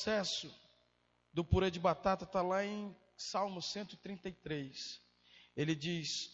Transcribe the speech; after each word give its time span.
Processo 0.00 0.50
do 1.30 1.44
purê 1.44 1.70
de 1.70 1.78
batata 1.78 2.24
está 2.24 2.40
lá 2.40 2.64
em 2.64 2.96
Salmo 3.18 3.60
133. 3.60 4.98
Ele 5.54 5.74
diz, 5.74 6.30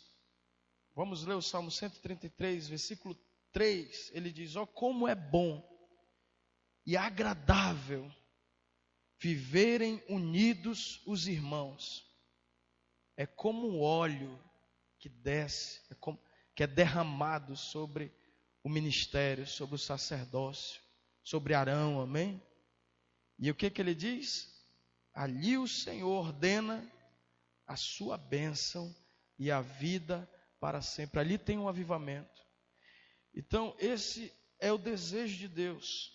vamos 0.94 1.24
ler 1.24 1.34
o 1.34 1.42
Salmo 1.42 1.68
133, 1.68 2.68
versículo 2.68 3.16
3. 3.50 4.12
Ele 4.14 4.30
diz: 4.30 4.54
Ó, 4.54 4.62
oh, 4.62 4.66
como 4.68 5.08
é 5.08 5.16
bom 5.16 5.68
e 6.86 6.96
agradável 6.96 8.08
viverem 9.18 10.00
unidos 10.08 11.02
os 11.04 11.26
irmãos. 11.26 12.06
É 13.16 13.26
como 13.26 13.66
o 13.66 13.80
óleo 13.80 14.40
que 14.96 15.08
desce, 15.08 15.80
é 15.90 15.94
como, 15.96 16.20
que 16.54 16.62
é 16.62 16.68
derramado 16.68 17.56
sobre 17.56 18.14
o 18.62 18.68
ministério, 18.68 19.44
sobre 19.44 19.74
o 19.74 19.78
sacerdócio, 19.78 20.80
sobre 21.24 21.52
Arão, 21.52 22.00
amém? 22.00 22.40
E 23.38 23.50
o 23.50 23.54
que, 23.54 23.70
que 23.70 23.80
ele 23.80 23.94
diz? 23.94 24.54
Ali 25.12 25.56
o 25.58 25.68
Senhor 25.68 26.26
ordena 26.26 26.90
a 27.66 27.76
sua 27.76 28.16
bênção 28.16 28.94
e 29.38 29.50
a 29.50 29.60
vida 29.60 30.28
para 30.60 30.80
sempre. 30.80 31.20
Ali 31.20 31.38
tem 31.38 31.58
um 31.58 31.68
avivamento. 31.68 32.44
Então, 33.34 33.74
esse 33.78 34.32
é 34.58 34.72
o 34.72 34.78
desejo 34.78 35.36
de 35.36 35.48
Deus, 35.48 36.12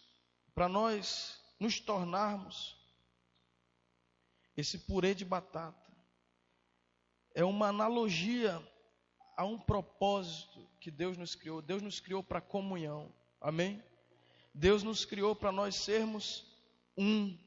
para 0.55 0.67
nós 0.67 1.39
nos 1.59 1.79
tornarmos 1.79 2.75
esse 4.57 4.79
purê 4.79 5.13
de 5.13 5.23
batata. 5.23 5.79
É 7.33 7.43
uma 7.45 7.67
analogia 7.67 8.61
a 9.37 9.45
um 9.45 9.57
propósito 9.57 10.67
que 10.79 10.91
Deus 10.91 11.17
nos 11.17 11.35
criou. 11.35 11.61
Deus 11.61 11.81
nos 11.81 11.99
criou 11.99 12.23
para 12.23 12.41
comunhão. 12.41 13.13
Amém? 13.39 13.81
Deus 14.53 14.83
nos 14.83 15.05
criou 15.05 15.35
para 15.35 15.51
nós 15.51 15.75
sermos 15.75 16.50
um. 16.97 17.37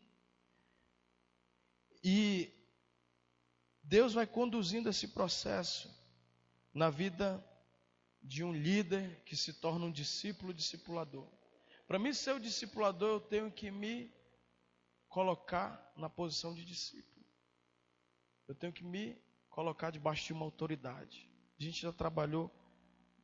E 2.03 2.53
Deus 3.83 4.15
vai 4.15 4.27
conduzindo 4.27 4.89
esse 4.89 5.09
processo 5.09 5.89
na 6.73 6.91
vida 6.91 7.45
de 8.23 8.43
um 8.43 8.53
líder 8.53 9.23
que 9.25 9.37
se 9.37 9.53
torna 9.53 9.85
um 9.87 9.93
discípulo 9.93 10.53
discipulador. 10.53 11.29
Para 11.87 11.99
mim 11.99 12.13
ser 12.13 12.35
o 12.35 12.41
discipulador, 12.41 13.11
eu 13.11 13.21
tenho 13.21 13.51
que 13.53 13.71
me 13.71 14.11
colocar 15.09 15.93
na 15.97 16.09
posição 16.09 16.55
de 16.55 16.65
discípulo. 16.65 17.25
Eu 18.49 18.55
tenho 18.55 18.73
que 18.73 18.83
me 18.83 19.17
colocar 19.49 19.91
debaixo 19.91 20.27
de 20.27 20.33
uma 20.33 20.45
autoridade. 20.45 21.31
A 21.59 21.63
gente 21.63 21.83
já 21.83 21.93
trabalhou 21.93 22.51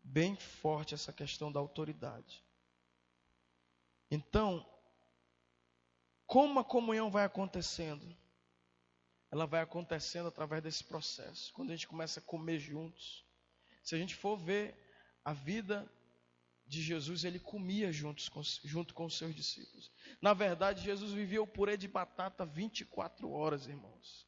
bem 0.04 0.36
forte 0.36 0.94
essa 0.94 1.12
questão 1.12 1.50
da 1.50 1.58
autoridade. 1.58 2.44
Então, 4.10 4.64
como 6.30 6.60
a 6.60 6.64
comunhão 6.64 7.10
vai 7.10 7.24
acontecendo? 7.24 8.16
Ela 9.32 9.46
vai 9.46 9.62
acontecendo 9.62 10.28
através 10.28 10.62
desse 10.62 10.84
processo. 10.84 11.52
Quando 11.52 11.70
a 11.70 11.74
gente 11.74 11.88
começa 11.88 12.20
a 12.20 12.22
comer 12.22 12.60
juntos. 12.60 13.26
Se 13.82 13.96
a 13.96 13.98
gente 13.98 14.14
for 14.14 14.36
ver 14.36 14.76
a 15.24 15.32
vida 15.32 15.92
de 16.64 16.80
Jesus, 16.80 17.24
ele 17.24 17.40
comia 17.40 17.90
juntos 17.90 18.28
com, 18.28 18.40
junto 18.62 18.94
com 18.94 19.06
os 19.06 19.18
seus 19.18 19.34
discípulos. 19.34 19.90
Na 20.22 20.32
verdade, 20.32 20.84
Jesus 20.84 21.10
vivia 21.10 21.42
o 21.42 21.48
purê 21.48 21.76
de 21.76 21.88
batata 21.88 22.46
24 22.46 23.28
horas, 23.28 23.66
irmãos. 23.66 24.24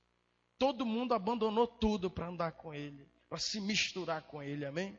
Todo 0.58 0.84
mundo 0.84 1.14
abandonou 1.14 1.69
tudo 1.69 2.11
para 2.11 2.27
andar 2.27 2.50
com 2.50 2.75
ele, 2.75 3.08
para 3.28 3.39
se 3.39 3.61
misturar 3.61 4.23
com 4.23 4.42
ele, 4.42 4.67
amém? 4.67 4.98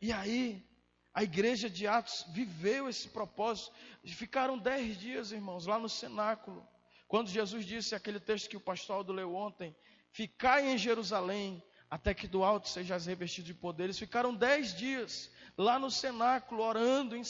E 0.00 0.12
aí, 0.12 0.64
a 1.12 1.24
igreja 1.24 1.68
de 1.68 1.86
Atos 1.86 2.24
viveu 2.28 2.88
esse 2.88 3.08
propósito. 3.08 3.72
Ficaram 4.04 4.56
dez 4.56 4.98
dias, 4.98 5.32
irmãos, 5.32 5.66
lá 5.66 5.78
no 5.78 5.88
cenáculo. 5.88 6.66
Quando 7.08 7.28
Jesus 7.28 7.66
disse 7.66 7.94
aquele 7.94 8.20
texto 8.20 8.48
que 8.48 8.56
o 8.56 8.60
pastor 8.60 8.96
Aldo 8.96 9.12
leu 9.12 9.34
ontem: 9.34 9.74
Ficai 10.12 10.68
em 10.68 10.78
Jerusalém, 10.78 11.62
até 11.90 12.14
que 12.14 12.28
do 12.28 12.44
alto 12.44 12.68
sejais 12.68 13.06
revestidos 13.06 13.48
de 13.48 13.54
poder. 13.54 13.84
Eles 13.84 13.98
ficaram 13.98 14.34
dez 14.34 14.74
dias 14.76 15.30
lá 15.58 15.78
no 15.78 15.90
cenáculo, 15.90 16.62
orando 16.62 17.16
em, 17.16 17.22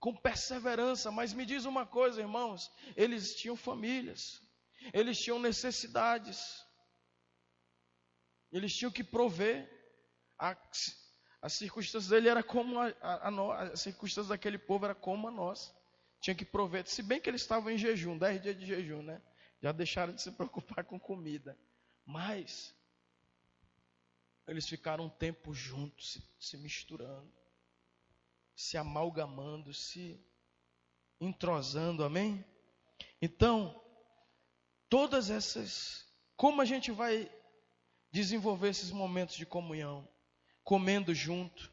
com 0.00 0.12
perseverança. 0.16 1.12
Mas 1.12 1.32
me 1.32 1.46
diz 1.46 1.64
uma 1.64 1.86
coisa, 1.86 2.20
irmãos: 2.20 2.72
eles 2.96 3.36
tinham 3.36 3.54
famílias, 3.54 4.42
eles 4.92 5.20
tinham 5.20 5.38
necessidades, 5.38 6.66
eles 8.50 8.74
tinham 8.74 8.90
que 8.90 9.04
prover. 9.04 9.70
A, 10.36 10.56
as 11.42 11.54
circunstâncias 11.54 12.08
dele 12.08 12.28
era 12.28 12.40
como 12.40 12.78
a, 12.78 12.94
a, 13.02 13.62
as 13.64 13.80
circunstâncias 13.80 14.28
daquele 14.28 14.56
povo 14.56 14.84
era 14.84 14.94
como 14.94 15.26
a 15.26 15.30
nossa. 15.30 15.74
Tinha 16.20 16.36
que 16.36 16.44
prover. 16.44 16.86
Se 16.86 17.02
bem 17.02 17.20
que 17.20 17.28
eles 17.28 17.40
estavam 17.40 17.68
em 17.68 17.76
jejum, 17.76 18.16
dez 18.16 18.40
dias 18.40 18.56
de 18.56 18.64
jejum, 18.64 19.02
né? 19.02 19.20
Já 19.60 19.72
deixaram 19.72 20.14
de 20.14 20.22
se 20.22 20.30
preocupar 20.32 20.84
com 20.84 21.00
comida. 21.00 21.58
Mas 22.06 22.72
eles 24.46 24.68
ficaram 24.68 25.06
um 25.06 25.10
tempo 25.10 25.52
juntos, 25.52 26.12
se, 26.12 26.22
se 26.38 26.56
misturando, 26.56 27.32
se 28.54 28.76
amalgamando, 28.76 29.74
se 29.74 30.24
entrosando, 31.20 32.04
amém? 32.04 32.44
Então, 33.20 33.82
todas 34.88 35.28
essas, 35.28 36.06
como 36.36 36.62
a 36.62 36.64
gente 36.64 36.92
vai 36.92 37.28
desenvolver 38.12 38.68
esses 38.68 38.92
momentos 38.92 39.34
de 39.34 39.46
comunhão? 39.46 40.08
Comendo 40.64 41.14
junto, 41.14 41.70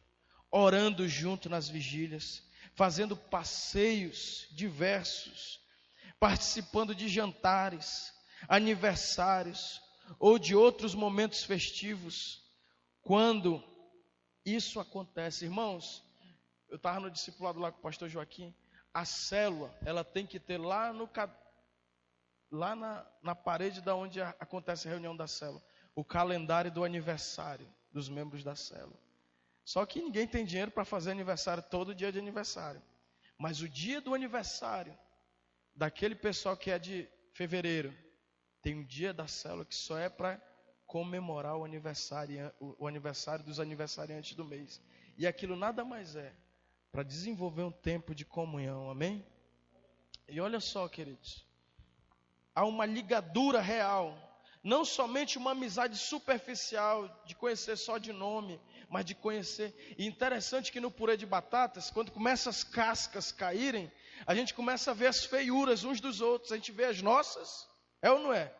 orando 0.51 1.07
junto 1.07 1.49
nas 1.49 1.69
vigílias, 1.69 2.43
fazendo 2.73 3.15
passeios 3.15 4.47
diversos, 4.51 5.59
participando 6.19 6.95
de 6.95 7.07
jantares, 7.07 8.13
aniversários 8.47 9.81
ou 10.17 10.39
de 10.39 10.55
outros 10.55 10.95
momentos 10.95 11.43
festivos. 11.43 12.43
Quando 13.01 13.63
isso 14.45 14.79
acontece, 14.79 15.45
irmãos, 15.45 16.03
eu 16.67 16.77
estava 16.77 16.99
no 16.99 17.11
discipulado 17.11 17.59
lá 17.59 17.71
com 17.71 17.79
o 17.79 17.81
pastor 17.81 18.09
Joaquim, 18.09 18.53
a 18.93 19.05
célula, 19.05 19.75
ela 19.85 20.03
tem 20.03 20.25
que 20.25 20.39
ter 20.39 20.57
lá 20.57 20.91
no 20.91 21.09
lá 22.51 22.75
na, 22.75 23.05
na 23.21 23.35
parede 23.35 23.79
da 23.81 23.95
onde 23.95 24.19
acontece 24.21 24.87
a 24.87 24.91
reunião 24.91 25.15
da 25.15 25.27
célula, 25.27 25.61
o 25.93 26.03
calendário 26.03 26.71
do 26.71 26.83
aniversário 26.83 27.67
dos 27.91 28.09
membros 28.09 28.43
da 28.43 28.55
célula. 28.55 28.99
Só 29.63 29.85
que 29.85 30.01
ninguém 30.01 30.27
tem 30.27 30.45
dinheiro 30.45 30.71
para 30.71 30.85
fazer 30.85 31.11
aniversário 31.11 31.63
todo 31.63 31.93
dia 31.93 32.11
de 32.11 32.19
aniversário. 32.19 32.81
Mas 33.37 33.61
o 33.61 33.69
dia 33.69 34.01
do 34.01 34.13
aniversário 34.13 34.97
daquele 35.75 36.15
pessoal 36.15 36.57
que 36.57 36.71
é 36.71 36.77
de 36.77 37.07
fevereiro, 37.33 37.95
tem 38.61 38.75
um 38.75 38.83
dia 38.83 39.13
da 39.13 39.27
célula 39.27 39.63
que 39.63 39.75
só 39.75 39.97
é 39.97 40.09
para 40.09 40.41
comemorar 40.85 41.55
o 41.55 41.63
aniversário, 41.63 42.51
o 42.59 42.85
aniversário 42.87 43.45
dos 43.45 43.59
aniversariantes 43.59 44.35
do 44.35 44.43
mês. 44.43 44.81
E 45.17 45.25
aquilo 45.25 45.55
nada 45.55 45.85
mais 45.85 46.15
é 46.15 46.33
para 46.91 47.03
desenvolver 47.03 47.63
um 47.63 47.71
tempo 47.71 48.13
de 48.13 48.25
comunhão, 48.25 48.89
amém? 48.89 49.25
E 50.27 50.41
olha 50.41 50.59
só, 50.59 50.87
queridos, 50.89 51.45
há 52.53 52.65
uma 52.65 52.85
ligadura 52.85 53.61
real 53.61 54.17
não 54.63 54.83
somente 54.83 55.37
uma 55.37 55.51
amizade 55.51 55.97
superficial, 55.97 57.07
de 57.25 57.35
conhecer 57.35 57.77
só 57.77 57.97
de 57.97 58.11
nome, 58.11 58.59
mas 58.89 59.05
de 59.05 59.15
conhecer. 59.15 59.73
E 59.97 60.05
interessante 60.05 60.71
que 60.71 60.79
no 60.79 60.91
purê 60.91 61.15
de 61.15 61.25
batatas, 61.25 61.89
quando 61.89 62.11
começam 62.11 62.49
as 62.49 62.63
cascas 62.63 63.31
caírem, 63.31 63.91
a 64.25 64.35
gente 64.35 64.53
começa 64.53 64.91
a 64.91 64.93
ver 64.93 65.07
as 65.07 65.23
feiuras 65.23 65.83
uns 65.83 66.01
dos 66.01 66.19
outros, 66.19 66.51
a 66.51 66.55
gente 66.55 66.71
vê 66.71 66.85
as 66.85 67.01
nossas, 67.01 67.67
é 68.01 68.11
ou 68.11 68.19
não 68.19 68.33
é? 68.33 68.53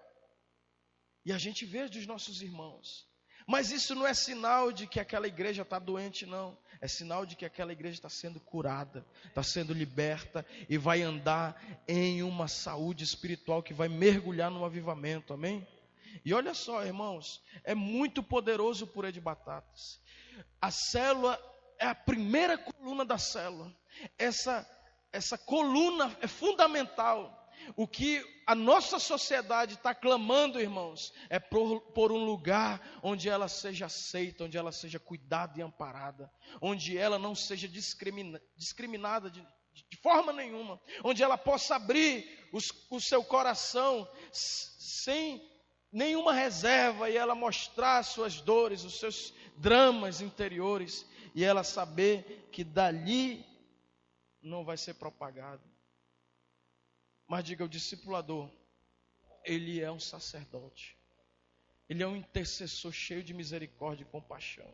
E 1.25 1.33
a 1.33 1.37
gente 1.37 1.65
vê 1.65 1.81
as 1.81 1.89
dos 1.89 2.05
nossos 2.05 2.41
irmãos. 2.41 3.07
Mas 3.45 3.71
isso 3.71 3.95
não 3.95 4.05
é 4.05 4.13
sinal 4.13 4.71
de 4.71 4.85
que 4.85 4.99
aquela 4.99 5.27
igreja 5.27 5.63
está 5.63 5.79
doente, 5.79 6.25
não. 6.25 6.57
É 6.79 6.87
sinal 6.87 7.25
de 7.25 7.35
que 7.35 7.45
aquela 7.45 7.73
igreja 7.73 7.95
está 7.95 8.07
sendo 8.07 8.39
curada, 8.39 9.05
está 9.25 9.41
sendo 9.41 9.73
liberta 9.73 10.45
e 10.69 10.77
vai 10.77 11.01
andar 11.01 11.59
em 11.87 12.21
uma 12.21 12.47
saúde 12.47 13.03
espiritual 13.03 13.63
que 13.63 13.73
vai 13.73 13.89
mergulhar 13.89 14.51
no 14.51 14.63
avivamento, 14.63 15.33
amém? 15.33 15.67
E 16.23 16.33
olha 16.33 16.53
só, 16.53 16.85
irmãos, 16.85 17.41
é 17.63 17.73
muito 17.73 18.21
poderoso 18.21 18.85
o 18.85 18.87
purê 18.87 19.11
de 19.11 19.21
batatas. 19.21 20.01
A 20.61 20.71
célula 20.71 21.39
é 21.79 21.87
a 21.87 21.95
primeira 21.95 22.57
coluna 22.57 23.05
da 23.05 23.17
célula. 23.17 23.73
Essa, 24.17 24.67
essa 25.11 25.37
coluna 25.37 26.15
é 26.21 26.27
fundamental. 26.27 27.35
O 27.75 27.87
que 27.87 28.23
a 28.45 28.55
nossa 28.55 28.99
sociedade 28.99 29.75
está 29.75 29.93
clamando, 29.93 30.59
irmãos, 30.59 31.13
é 31.29 31.39
por, 31.39 31.81
por, 31.91 32.11
um 32.11 32.25
lugar 32.25 32.81
onde 33.03 33.29
ela 33.29 33.47
seja 33.47 33.85
aceita, 33.85 34.45
onde 34.45 34.57
ela 34.57 34.71
seja 34.71 34.99
cuidada 34.99 35.59
e 35.59 35.61
amparada, 35.61 36.31
onde 36.61 36.97
ela 36.97 37.19
não 37.19 37.35
seja 37.35 37.67
discrimina, 37.67 38.41
discriminada 38.55 39.29
de, 39.29 39.45
de, 39.89 39.97
forma 39.97 40.33
nenhuma, 40.33 40.79
onde 41.03 41.21
ela 41.21 41.37
possa 41.37 41.75
abrir 41.75 42.49
os, 42.51 42.71
o 42.89 42.99
seu 42.99 43.23
coração 43.23 44.09
sem 44.31 45.48
nenhuma 45.91 46.33
reserva 46.33 47.09
e 47.09 47.17
ela 47.17 47.35
mostrar 47.35 48.03
suas 48.03 48.41
dores, 48.41 48.83
os 48.83 48.99
seus 48.99 49.33
dramas 49.57 50.21
interiores 50.21 51.05
e 51.33 51.43
ela 51.43 51.63
saber 51.63 52.47
que 52.51 52.63
dali 52.63 53.45
não 54.41 54.63
vai 54.63 54.77
ser 54.77 54.95
propagado. 54.95 55.63
Mas 57.27 57.43
diga, 57.43 57.63
o 57.63 57.69
discipulador, 57.69 58.49
ele 59.43 59.81
é 59.81 59.91
um 59.91 59.99
sacerdote. 59.99 60.97
Ele 61.87 62.03
é 62.03 62.07
um 62.07 62.15
intercessor 62.15 62.91
cheio 62.91 63.23
de 63.23 63.33
misericórdia 63.33 64.03
e 64.03 64.07
compaixão. 64.07 64.71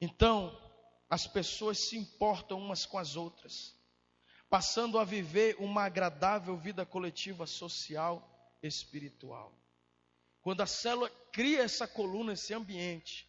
Então, 0.00 0.56
as 1.08 1.26
pessoas 1.26 1.88
se 1.88 1.96
importam 1.96 2.58
umas 2.58 2.84
com 2.84 2.98
as 2.98 3.16
outras, 3.16 3.77
passando 4.48 4.98
a 4.98 5.04
viver 5.04 5.56
uma 5.58 5.84
agradável 5.84 6.56
vida 6.56 6.86
coletiva, 6.86 7.46
social, 7.46 8.56
espiritual. 8.62 9.52
Quando 10.40 10.62
a 10.62 10.66
célula 10.66 11.10
cria 11.32 11.62
essa 11.62 11.86
coluna, 11.86 12.32
esse 12.32 12.54
ambiente, 12.54 13.28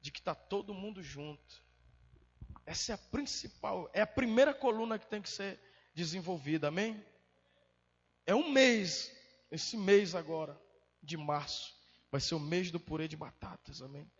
de 0.00 0.10
que 0.10 0.18
está 0.18 0.34
todo 0.34 0.74
mundo 0.74 1.02
junto, 1.02 1.64
essa 2.66 2.92
é 2.92 2.94
a 2.94 2.98
principal, 2.98 3.90
é 3.92 4.00
a 4.00 4.06
primeira 4.06 4.54
coluna 4.54 4.98
que 4.98 5.06
tem 5.06 5.22
que 5.22 5.28
ser 5.28 5.60
desenvolvida, 5.94 6.68
amém? 6.68 7.04
É 8.26 8.34
um 8.34 8.50
mês, 8.50 9.12
esse 9.50 9.76
mês 9.76 10.14
agora, 10.14 10.60
de 11.02 11.16
março, 11.16 11.74
vai 12.10 12.20
ser 12.20 12.34
o 12.34 12.40
mês 12.40 12.70
do 12.70 12.80
purê 12.80 13.06
de 13.06 13.16
batatas, 13.16 13.82
amém? 13.82 14.10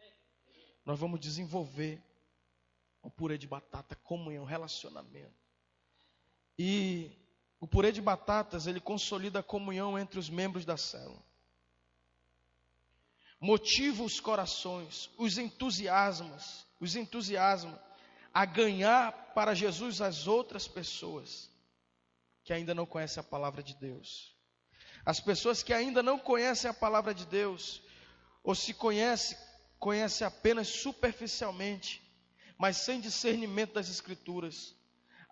Nós 0.85 0.99
vamos 0.99 1.21
desenvolver 1.21 2.03
o 3.03 3.11
purê 3.11 3.38
de 3.38 3.47
batata, 3.47 3.97
comunhão, 3.97 4.44
relacionamento. 4.44 5.50
E 6.62 7.11
o 7.59 7.67
purê 7.67 7.91
de 7.91 8.03
batatas, 8.03 8.67
ele 8.67 8.83
consolida 8.83 9.39
a 9.39 9.43
comunhão 9.43 9.99
entre 9.99 10.19
os 10.19 10.29
membros 10.29 10.67
da 10.67 10.77
célula. 10.77 11.25
Motiva 13.41 14.03
os 14.03 14.21
corações, 14.21 15.09
os 15.17 15.39
entusiasmas, 15.39 16.67
os 16.79 16.97
entusiasma 16.97 17.83
a 18.31 18.45
ganhar 18.45 19.11
para 19.35 19.55
Jesus 19.55 20.03
as 20.03 20.27
outras 20.27 20.69
pessoas 20.69 21.49
que 22.45 22.53
ainda 22.53 22.75
não 22.75 22.85
conhecem 22.85 23.23
a 23.23 23.25
palavra 23.25 23.63
de 23.63 23.75
Deus. 23.77 24.37
As 25.03 25.19
pessoas 25.19 25.63
que 25.63 25.73
ainda 25.73 26.03
não 26.03 26.19
conhecem 26.19 26.71
a 26.71 26.75
palavra 26.75 27.15
de 27.15 27.25
Deus, 27.25 27.81
ou 28.45 28.55
se 28.55 28.75
conhecem, 28.75 29.39
conhecem 29.79 30.27
apenas 30.27 30.69
superficialmente, 30.69 32.03
mas 32.59 32.77
sem 32.77 33.01
discernimento 33.01 33.73
das 33.73 33.89
Escrituras. 33.89 34.79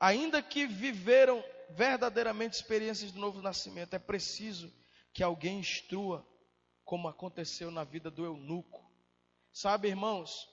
Ainda 0.01 0.43
que 0.43 0.67
viveram 0.67 1.43
verdadeiramente 1.71 2.55
experiências 2.55 3.13
do 3.13 3.19
novo 3.19 3.43
nascimento, 3.43 3.95
é 3.95 3.99
preciso 3.99 4.73
que 5.13 5.23
alguém 5.23 5.59
instrua, 5.59 6.27
como 6.85 7.09
aconteceu 7.09 7.71
na 7.71 7.85
vida 7.85 8.11
do 8.11 8.25
eunuco. 8.25 8.91
Sabe, 9.53 9.89
irmãos, 9.89 10.49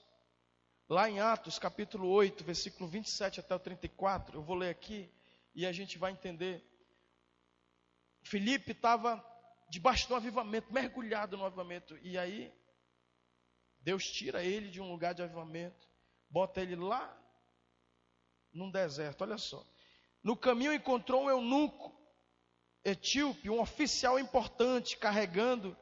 lá 0.88 1.08
em 1.08 1.20
Atos 1.20 1.58
capítulo 1.58 2.08
8, 2.08 2.44
versículo 2.44 2.88
27 2.88 3.40
até 3.40 3.54
o 3.54 3.58
34, 3.58 4.36
eu 4.36 4.42
vou 4.42 4.56
ler 4.56 4.70
aqui 4.70 5.10
e 5.54 5.64
a 5.64 5.72
gente 5.72 5.96
vai 5.96 6.12
entender. 6.12 6.64
Felipe 8.22 8.72
estava 8.72 9.24
debaixo 9.70 10.08
do 10.08 10.14
avivamento, 10.14 10.72
mergulhado 10.72 11.36
no 11.36 11.44
avivamento, 11.44 11.96
e 11.98 12.18
aí 12.18 12.52
Deus 13.80 14.10
tira 14.10 14.44
ele 14.44 14.68
de 14.68 14.80
um 14.80 14.90
lugar 14.90 15.14
de 15.14 15.22
avivamento 15.22 15.86
bota 16.28 16.60
ele 16.60 16.76
lá 16.76 17.16
num 18.56 18.70
deserto. 18.70 19.22
Olha 19.22 19.38
só. 19.38 19.64
No 20.22 20.36
caminho 20.36 20.72
encontrou 20.72 21.24
um 21.24 21.30
eunuco 21.30 21.94
etíope, 22.84 23.50
um 23.50 23.60
oficial 23.60 24.18
importante, 24.18 24.96
carregando 24.96 25.76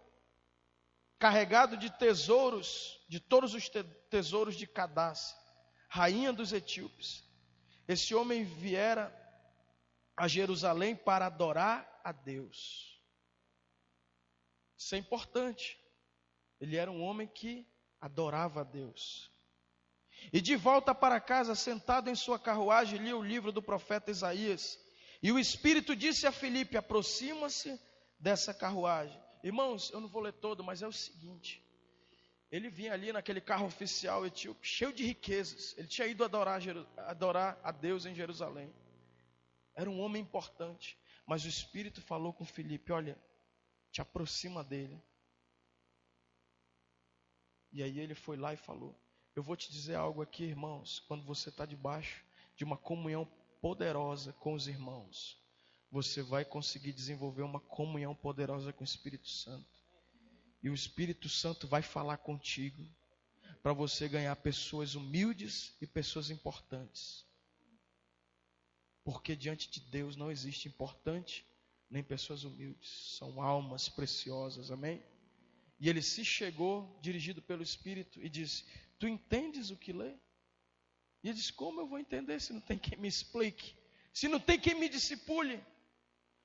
carregado 1.19 1.77
de 1.77 1.91
tesouros, 1.91 3.03
de 3.09 3.19
todos 3.19 3.55
os 3.55 3.71
tesouros 4.11 4.57
de 4.57 4.67
Cadace, 4.67 5.35
rainha 5.89 6.33
dos 6.33 6.53
etíopes. 6.53 7.25
Esse 7.89 8.15
homem 8.15 8.45
viera 8.45 9.11
a 10.17 10.29
Jerusalém 10.29 10.95
para 10.95 11.27
adorar 11.27 12.01
a 12.05 12.13
Deus. 12.13 13.01
Isso 14.77 14.95
é 14.95 14.99
importante. 14.99 15.79
Ele 16.61 16.77
era 16.77 16.91
um 16.91 17.03
homem 17.03 17.27
que 17.27 17.67
adorava 18.01 18.61
a 18.61 18.65
Deus. 18.65 19.31
E 20.33 20.41
de 20.41 20.57
volta 20.57 20.95
para 20.95 21.21
casa, 21.21 21.55
sentado 21.55 22.11
em 22.11 22.15
sua 22.15 22.39
carruagem, 22.39 22.99
lia 22.99 23.17
o 23.17 23.23
livro 23.23 23.53
do 23.53 23.63
profeta 23.63 24.11
Isaías. 24.11 24.79
E 25.23 25.31
o 25.31 25.39
Espírito 25.39 25.95
disse 25.95 26.27
a 26.27 26.33
Filipe: 26.33 26.77
aproxima-se 26.77 27.81
dessa 28.19 28.53
carruagem. 28.53 29.21
Irmãos, 29.43 29.91
eu 29.91 30.01
não 30.01 30.09
vou 30.09 30.23
ler 30.23 30.33
todo, 30.33 30.65
mas 30.65 30.83
é 30.83 30.87
o 30.87 30.93
seguinte: 30.93 31.63
ele 32.51 32.69
vinha 32.69 32.93
ali 32.93 33.13
naquele 33.13 33.41
carro 33.41 33.67
oficial 33.67 34.27
etíope, 34.27 34.67
cheio 34.67 34.93
de 34.93 35.05
riquezas. 35.05 35.77
Ele 35.77 35.89
tinha 35.89 36.07
ido 36.07 36.25
adorar, 36.25 36.61
adorar 36.99 37.59
a 37.63 37.73
Deus 37.73 38.07
em 38.07 38.15
Jerusalém. 38.15 38.73
Era 39.75 39.91
um 39.91 40.01
homem 40.01 40.23
importante. 40.23 40.99
Mas 41.27 41.45
o 41.45 41.49
Espírito 41.49 42.01
falou 42.03 42.33
com 42.33 42.45
Filipe: 42.45 42.93
Olha, 42.93 43.19
te 43.91 44.01
aproxima 44.01 44.63
dele. 44.63 45.03
E 47.73 47.83
aí 47.83 47.99
ele 47.99 48.15
foi 48.15 48.37
lá 48.37 48.53
e 48.53 48.57
falou: 48.57 48.97
eu 49.35 49.43
vou 49.43 49.57
te 49.57 49.71
dizer 49.71 49.95
algo 49.97 50.23
aqui, 50.23 50.45
irmãos. 50.45 51.01
Quando 51.09 51.25
você 51.25 51.49
está 51.49 51.67
debaixo 51.67 52.25
de 52.57 52.65
uma 52.65 52.77
comunhão 52.77 53.29
poderosa 53.61 54.33
com 54.35 54.55
os 54.55 54.69
irmãos, 54.69 55.37
você 55.91 56.23
vai 56.23 56.45
conseguir 56.45 56.93
desenvolver 56.93 57.43
uma 57.43 57.61
comunhão 57.61 58.15
poderosa 58.15 58.73
com 58.73 58.83
o 58.83 58.87
Espírito 58.87 59.29
Santo. 59.29 59.83
E 60.63 60.71
o 60.71 60.75
Espírito 60.75 61.29
Santo 61.29 61.67
vai 61.67 61.83
falar 61.83 62.19
contigo 62.19 62.87
para 63.63 63.73
você 63.73 64.09
ganhar 64.09 64.35
pessoas 64.37 64.95
humildes 64.95 65.75
e 65.81 65.87
pessoas 65.87 66.31
importantes. 66.31 67.25
Porque 69.03 69.35
diante 69.35 69.71
de 69.71 69.81
Deus 69.81 70.17
não 70.17 70.31
existe 70.31 70.69
importante 70.69 71.45
nem 71.91 72.03
pessoas 72.03 72.45
humildes, 72.45 73.17
são 73.19 73.41
almas 73.41 73.89
preciosas, 73.89 74.71
amém? 74.71 75.03
E 75.79 75.89
ele 75.89 76.03
se 76.03 76.25
chegou, 76.25 76.99
dirigido 77.01 77.43
pelo 77.43 77.63
Espírito, 77.63 78.21
e 78.21 78.29
disse: 78.29 78.65
Tu 78.99 79.09
entendes 79.09 79.71
o 79.71 79.77
que 79.77 79.93
lê? 79.93 80.15
E 81.23 81.29
ele 81.29 81.35
diz: 81.35 81.51
Como 81.51 81.81
eu 81.81 81.87
vou 81.87 81.99
entender 81.99 82.41
se 82.41 82.53
não 82.53 82.61
tem 82.61 82.79
quem 82.79 82.99
me 82.99 83.09
explique? 83.09 83.77
Se 84.13 84.29
não 84.29 84.39
tem 84.39 84.61
quem 84.61 84.75
me 84.75 84.89
discipule? 84.89 85.63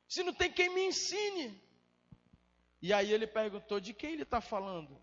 Se 0.08 0.24
não 0.24 0.34
tem 0.34 0.52
quem 0.52 0.74
me 0.74 0.88
ensine? 0.88 1.62
E 2.82 2.94
aí 2.94 3.12
ele 3.12 3.28
perguntou: 3.28 3.80
De 3.80 3.94
quem 3.94 4.14
ele 4.14 4.24
está 4.24 4.42
falando? 4.42 5.00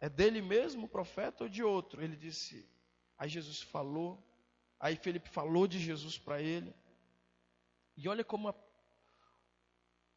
É 0.00 0.08
dele 0.08 0.42
mesmo, 0.42 0.86
o 0.86 0.88
profeta, 0.88 1.44
ou 1.44 1.48
de 1.48 1.62
outro? 1.62 2.02
Ele 2.02 2.16
disse. 2.16 2.68
Aí 3.16 3.28
Jesus 3.28 3.62
falou. 3.62 4.20
Aí 4.80 4.96
Felipe 4.96 5.28
falou 5.28 5.68
de 5.68 5.78
Jesus 5.78 6.18
para 6.18 6.42
ele. 6.42 6.74
E 7.96 8.08
olha 8.08 8.24
como 8.24 8.48
a, 8.48 8.54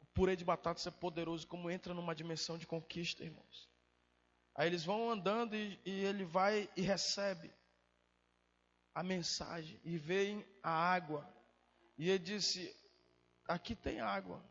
o 0.00 0.06
purê 0.06 0.34
de 0.34 0.44
batata 0.44 0.88
é 0.88 0.90
poderoso, 0.90 1.46
como 1.46 1.70
entra 1.70 1.94
numa 1.94 2.16
dimensão 2.16 2.58
de 2.58 2.66
conquista, 2.66 3.22
irmãos. 3.22 3.68
Aí 4.56 4.68
eles 4.68 4.84
vão 4.84 5.10
andando 5.10 5.54
e, 5.54 5.78
e 5.84 5.90
ele 5.90 6.24
vai 6.24 6.68
e 6.74 6.80
recebe 6.80 7.52
a 8.94 9.02
mensagem 9.02 9.78
e 9.84 9.98
vem 9.98 10.46
a 10.62 10.70
água. 10.70 11.30
E 11.98 12.08
ele 12.08 12.24
disse: 12.24 12.74
Aqui 13.46 13.76
tem 13.76 14.00
água. 14.00 14.42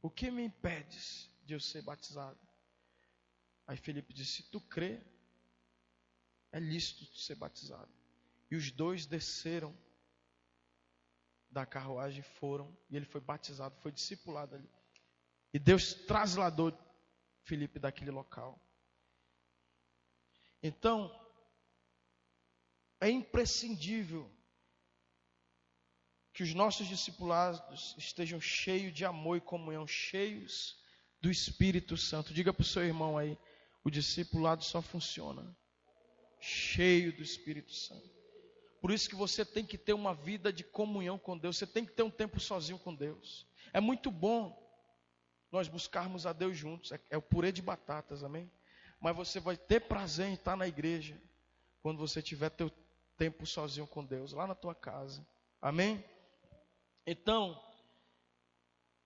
O 0.00 0.08
que 0.08 0.30
me 0.30 0.42
impedes 0.42 1.30
de 1.44 1.52
eu 1.52 1.60
ser 1.60 1.82
batizado? 1.82 2.38
Aí 3.66 3.76
Felipe 3.76 4.14
disse: 4.14 4.42
Se 4.42 4.50
tu 4.50 4.62
crê, 4.62 4.98
é 6.50 6.58
lícito 6.58 7.04
ser 7.18 7.34
batizado. 7.34 7.92
E 8.50 8.56
os 8.56 8.70
dois 8.70 9.04
desceram 9.04 9.76
da 11.50 11.66
carruagem, 11.66 12.22
foram, 12.22 12.74
e 12.88 12.96
ele 12.96 13.04
foi 13.04 13.20
batizado, 13.20 13.76
foi 13.82 13.92
discipulado 13.92 14.54
ali. 14.54 14.70
E 15.52 15.58
Deus 15.58 15.92
trasladou 15.92 16.72
Felipe 17.42 17.78
daquele 17.78 18.10
local. 18.10 18.58
Então, 20.66 21.14
é 23.00 23.08
imprescindível 23.08 24.30
que 26.32 26.42
os 26.42 26.52
nossos 26.52 26.86
discipulados 26.86 27.94
estejam 27.96 28.40
cheios 28.40 28.92
de 28.92 29.04
amor 29.04 29.38
e 29.38 29.40
comunhão, 29.40 29.86
cheios 29.86 30.76
do 31.20 31.30
Espírito 31.30 31.96
Santo. 31.96 32.34
Diga 32.34 32.52
para 32.52 32.62
o 32.62 32.66
seu 32.66 32.84
irmão 32.84 33.16
aí: 33.16 33.38
o 33.84 33.90
discipulado 33.90 34.62
só 34.64 34.82
funciona 34.82 35.56
cheio 36.40 37.14
do 37.16 37.22
Espírito 37.22 37.72
Santo. 37.72 38.10
Por 38.80 38.90
isso 38.90 39.08
que 39.08 39.16
você 39.16 39.44
tem 39.44 39.64
que 39.64 39.78
ter 39.78 39.94
uma 39.94 40.14
vida 40.14 40.52
de 40.52 40.62
comunhão 40.62 41.18
com 41.18 41.36
Deus, 41.36 41.56
você 41.56 41.66
tem 41.66 41.84
que 41.84 41.92
ter 41.92 42.02
um 42.02 42.10
tempo 42.10 42.38
sozinho 42.38 42.78
com 42.78 42.94
Deus. 42.94 43.46
É 43.72 43.80
muito 43.80 44.10
bom 44.10 44.62
nós 45.50 45.68
buscarmos 45.68 46.26
a 46.26 46.32
Deus 46.32 46.56
juntos, 46.56 46.92
é, 46.92 47.00
é 47.10 47.16
o 47.16 47.22
purê 47.22 47.50
de 47.50 47.62
batatas, 47.62 48.22
amém? 48.22 48.50
Mas 49.00 49.16
você 49.16 49.38
vai 49.38 49.56
ter 49.56 49.80
prazer 49.80 50.28
em 50.28 50.34
estar 50.34 50.56
na 50.56 50.66
igreja 50.66 51.20
quando 51.82 51.98
você 51.98 52.20
tiver 52.22 52.50
teu 52.50 52.70
tempo 53.16 53.46
sozinho 53.46 53.86
com 53.86 54.04
Deus, 54.04 54.32
lá 54.32 54.46
na 54.46 54.54
tua 54.54 54.74
casa. 54.74 55.26
Amém? 55.60 56.04
Então, 57.06 57.60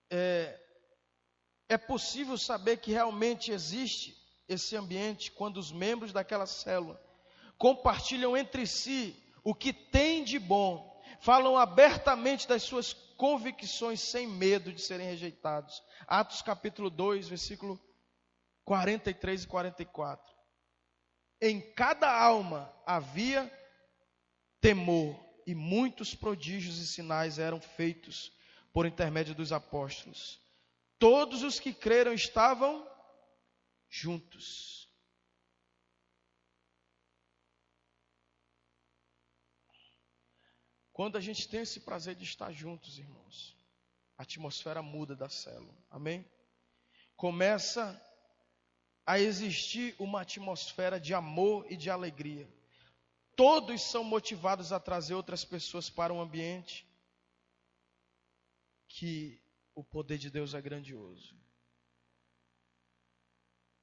é, 0.09 0.59
é 1.69 1.77
possível 1.77 2.37
saber 2.37 2.77
que 2.77 2.91
realmente 2.91 3.51
existe 3.51 4.17
esse 4.47 4.75
ambiente 4.75 5.31
quando 5.31 5.57
os 5.57 5.71
membros 5.71 6.11
daquela 6.11 6.45
célula 6.45 7.01
compartilham 7.57 8.35
entre 8.35 8.65
si 8.65 9.15
o 9.43 9.53
que 9.53 9.71
tem 9.71 10.23
de 10.23 10.39
bom, 10.39 10.99
falam 11.19 11.57
abertamente 11.57 12.47
das 12.47 12.63
suas 12.63 12.93
convicções 12.93 14.01
sem 14.01 14.27
medo 14.27 14.73
de 14.73 14.81
serem 14.81 15.07
rejeitados. 15.07 15.81
Atos 16.07 16.41
capítulo 16.41 16.89
2, 16.89 17.27
versículo 17.27 17.79
43 18.65 19.43
e 19.43 19.47
44. 19.47 20.35
Em 21.41 21.73
cada 21.73 22.11
alma 22.11 22.71
havia 22.85 23.51
temor, 24.59 25.19
e 25.45 25.55
muitos 25.55 26.13
prodígios 26.13 26.77
e 26.77 26.87
sinais 26.87 27.39
eram 27.39 27.59
feitos 27.59 28.31
por 28.71 28.85
intermédio 28.85 29.35
dos 29.35 29.51
apóstolos. 29.51 30.39
Todos 30.99 31.43
os 31.43 31.59
que 31.59 31.73
creram 31.73 32.13
estavam 32.13 32.87
juntos. 33.89 34.87
Quando 40.93 41.17
a 41.17 41.21
gente 41.21 41.49
tem 41.49 41.61
esse 41.61 41.79
prazer 41.79 42.15
de 42.15 42.23
estar 42.23 42.51
juntos, 42.51 42.99
irmãos, 42.99 43.57
a 44.17 44.23
atmosfera 44.23 44.83
muda 44.83 45.15
da 45.15 45.27
célula. 45.27 45.75
Amém? 45.89 46.23
Começa 47.15 47.99
a 49.11 49.19
existir 49.19 49.93
uma 49.99 50.21
atmosfera 50.21 50.97
de 50.97 51.13
amor 51.13 51.69
e 51.69 51.75
de 51.75 51.89
alegria. 51.89 52.49
Todos 53.35 53.81
são 53.81 54.05
motivados 54.05 54.71
a 54.71 54.79
trazer 54.79 55.15
outras 55.15 55.43
pessoas 55.43 55.89
para 55.89 56.13
um 56.13 56.21
ambiente 56.21 56.87
que 58.87 59.37
o 59.75 59.83
poder 59.83 60.17
de 60.17 60.29
Deus 60.29 60.53
é 60.53 60.61
grandioso. 60.61 61.37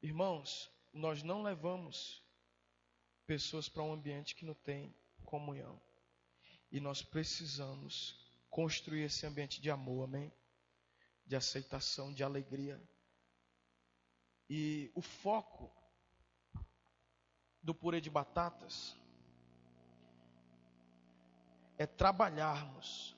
Irmãos, 0.01 0.71
nós 0.95 1.23
não 1.23 1.43
levamos 1.43 2.23
pessoas 3.27 3.69
para 3.69 3.83
um 3.83 3.93
ambiente 3.93 4.35
que 4.35 4.47
não 4.47 4.55
tem 4.55 4.97
comunhão. 5.27 5.79
E 6.73 6.81
nós 6.81 7.03
precisamos 7.03 8.19
construir 8.49 9.03
esse 9.03 9.27
ambiente 9.27 9.61
de 9.61 9.71
amor, 9.71 10.05
amém? 10.05 10.33
De 11.27 11.37
aceitação, 11.37 12.15
de 12.15 12.25
alegria. 12.25 12.83
E 14.49 14.91
o 14.95 15.03
foco 15.03 15.71
do 17.63 17.75
purê 17.75 18.01
de 18.01 18.09
batatas 18.09 18.97
é 21.77 21.87
trabalharmos 21.87 23.15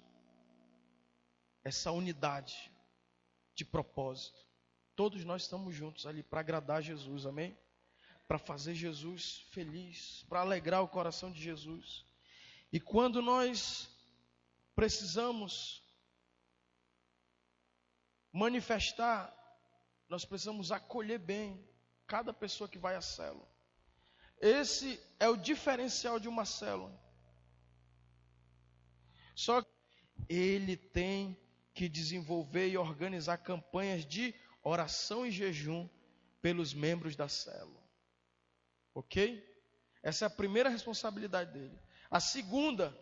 essa 1.63 1.93
unidade 1.93 2.71
de 3.55 3.65
propósito. 3.65 4.39
Todos 4.97 5.25
nós 5.25 5.43
estamos 5.43 5.75
juntos 5.75 6.05
ali 6.07 6.23
para 6.23 6.41
agradar 6.41 6.83
Jesus, 6.83 7.27
amém? 7.27 7.57
Para 8.27 8.39
fazer 8.39 8.75
Jesus 8.75 9.47
feliz, 9.51 10.25
para 10.29 10.41
alegrar 10.41 10.83
o 10.83 10.89
coração 10.89 11.31
de 11.31 11.41
Jesus. 11.41 12.05
E 12.73 12.81
quando 12.81 13.23
nós 13.23 13.89
precisamos 14.75 15.83
manifestar, 18.33 19.35
nós 20.11 20.25
precisamos 20.25 20.73
acolher 20.73 21.19
bem 21.19 21.64
cada 22.05 22.35
pessoa 22.35 22.69
que 22.69 22.79
vai 22.79 22.97
à 22.97 23.00
célula. 23.00 23.49
Esse 24.40 25.00
é 25.21 25.29
o 25.29 25.37
diferencial 25.37 26.19
de 26.19 26.29
uma 26.29 26.45
célula. 26.45 26.93
Só 29.37 29.62
que 29.62 29.71
ele 30.29 30.76
tem 30.76 31.38
que 31.73 31.88
desenvolver 31.88 32.69
e 32.69 32.76
organizar 32.76 33.38
campanhas 33.38 34.05
de 34.05 34.35
oração 34.64 35.25
e 35.25 35.31
jejum 35.31 35.88
pelos 36.43 36.75
membros 36.75 37.14
da 37.14 37.29
célula. 37.29 37.81
Ok? 38.93 39.47
Essa 40.02 40.25
é 40.25 40.26
a 40.26 40.31
primeira 40.31 40.69
responsabilidade 40.69 41.52
dele. 41.52 41.79
A 42.11 42.19
segunda, 42.19 42.93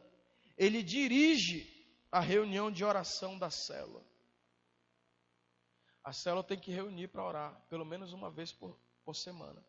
ele 0.58 0.82
dirige 0.82 1.88
a 2.12 2.20
reunião 2.20 2.70
de 2.70 2.84
oração 2.84 3.38
da 3.38 3.48
célula. 3.48 4.07
A 6.08 6.12
célula 6.14 6.42
tem 6.42 6.58
que 6.58 6.70
reunir 6.70 7.08
para 7.08 7.22
orar, 7.22 7.60
pelo 7.68 7.84
menos 7.84 8.14
uma 8.14 8.30
vez 8.30 8.50
por, 8.50 8.74
por 9.04 9.14
semana. 9.14 9.62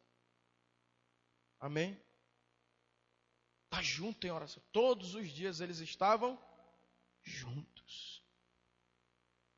Amém? 1.60 2.02
Está 3.66 3.82
junto 3.82 4.26
em 4.26 4.32
oração. 4.32 4.64
Todos 4.72 5.16
os 5.16 5.30
dias 5.30 5.60
eles 5.60 5.80
estavam 5.80 6.42
juntos. 7.22 8.24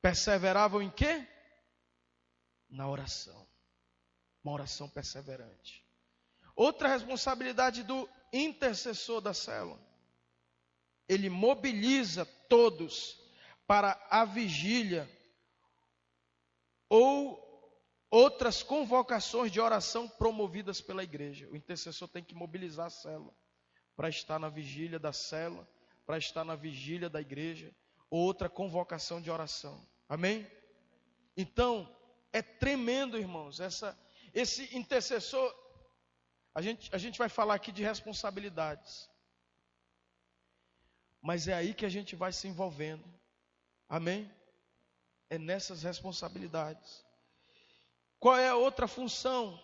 Perseveravam 0.01 0.81
em 0.81 0.89
quê? 0.89 1.27
Na 2.67 2.89
oração. 2.89 3.47
Uma 4.43 4.53
oração 4.53 4.89
perseverante. 4.89 5.85
Outra 6.55 6.87
responsabilidade 6.87 7.83
do 7.83 8.09
intercessor 8.33 9.21
da 9.21 9.35
célula. 9.35 9.79
Ele 11.07 11.29
mobiliza 11.29 12.25
todos 12.49 13.21
para 13.67 14.03
a 14.09 14.25
vigília 14.25 15.07
ou 16.93 17.41
outras 18.09 18.61
convocações 18.61 19.49
de 19.49 19.61
oração 19.61 20.09
promovidas 20.09 20.81
pela 20.81 21.01
igreja. 21.01 21.47
O 21.49 21.55
intercessor 21.55 22.09
tem 22.09 22.21
que 22.21 22.35
mobilizar 22.35 22.87
a 22.87 22.89
célula 22.89 23.33
para 23.95 24.09
estar 24.09 24.37
na 24.37 24.49
vigília 24.49 24.99
da 24.99 25.13
célula, 25.13 25.65
para 26.05 26.17
estar 26.17 26.43
na 26.43 26.53
vigília 26.53 27.09
da 27.09 27.21
igreja, 27.21 27.73
ou 28.09 28.19
outra 28.19 28.49
convocação 28.49 29.21
de 29.21 29.31
oração. 29.31 29.87
Amém? 30.09 30.45
Então, 31.37 31.89
é 32.33 32.41
tremendo, 32.41 33.17
irmãos, 33.17 33.61
essa, 33.61 33.97
esse 34.33 34.75
intercessor 34.75 35.49
a 36.53 36.61
gente, 36.61 36.93
a 36.93 36.97
gente 36.97 37.17
vai 37.17 37.29
falar 37.29 37.53
aqui 37.53 37.71
de 37.71 37.83
responsabilidades. 37.83 39.09
Mas 41.21 41.47
é 41.47 41.53
aí 41.53 41.73
que 41.73 41.85
a 41.85 41.89
gente 41.89 42.17
vai 42.17 42.33
se 42.33 42.49
envolvendo. 42.49 43.05
Amém? 43.87 44.29
É 45.31 45.37
nessas 45.37 45.81
responsabilidades. 45.81 47.05
Qual 48.19 48.35
é 48.37 48.49
a 48.49 48.55
outra 48.57 48.85
função 48.85 49.57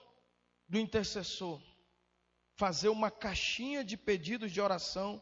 do 0.66 0.80
intercessor? 0.80 1.62
Fazer 2.56 2.88
uma 2.88 3.12
caixinha 3.12 3.84
de 3.84 3.98
pedidos 3.98 4.54
de 4.54 4.62
oração 4.62 5.22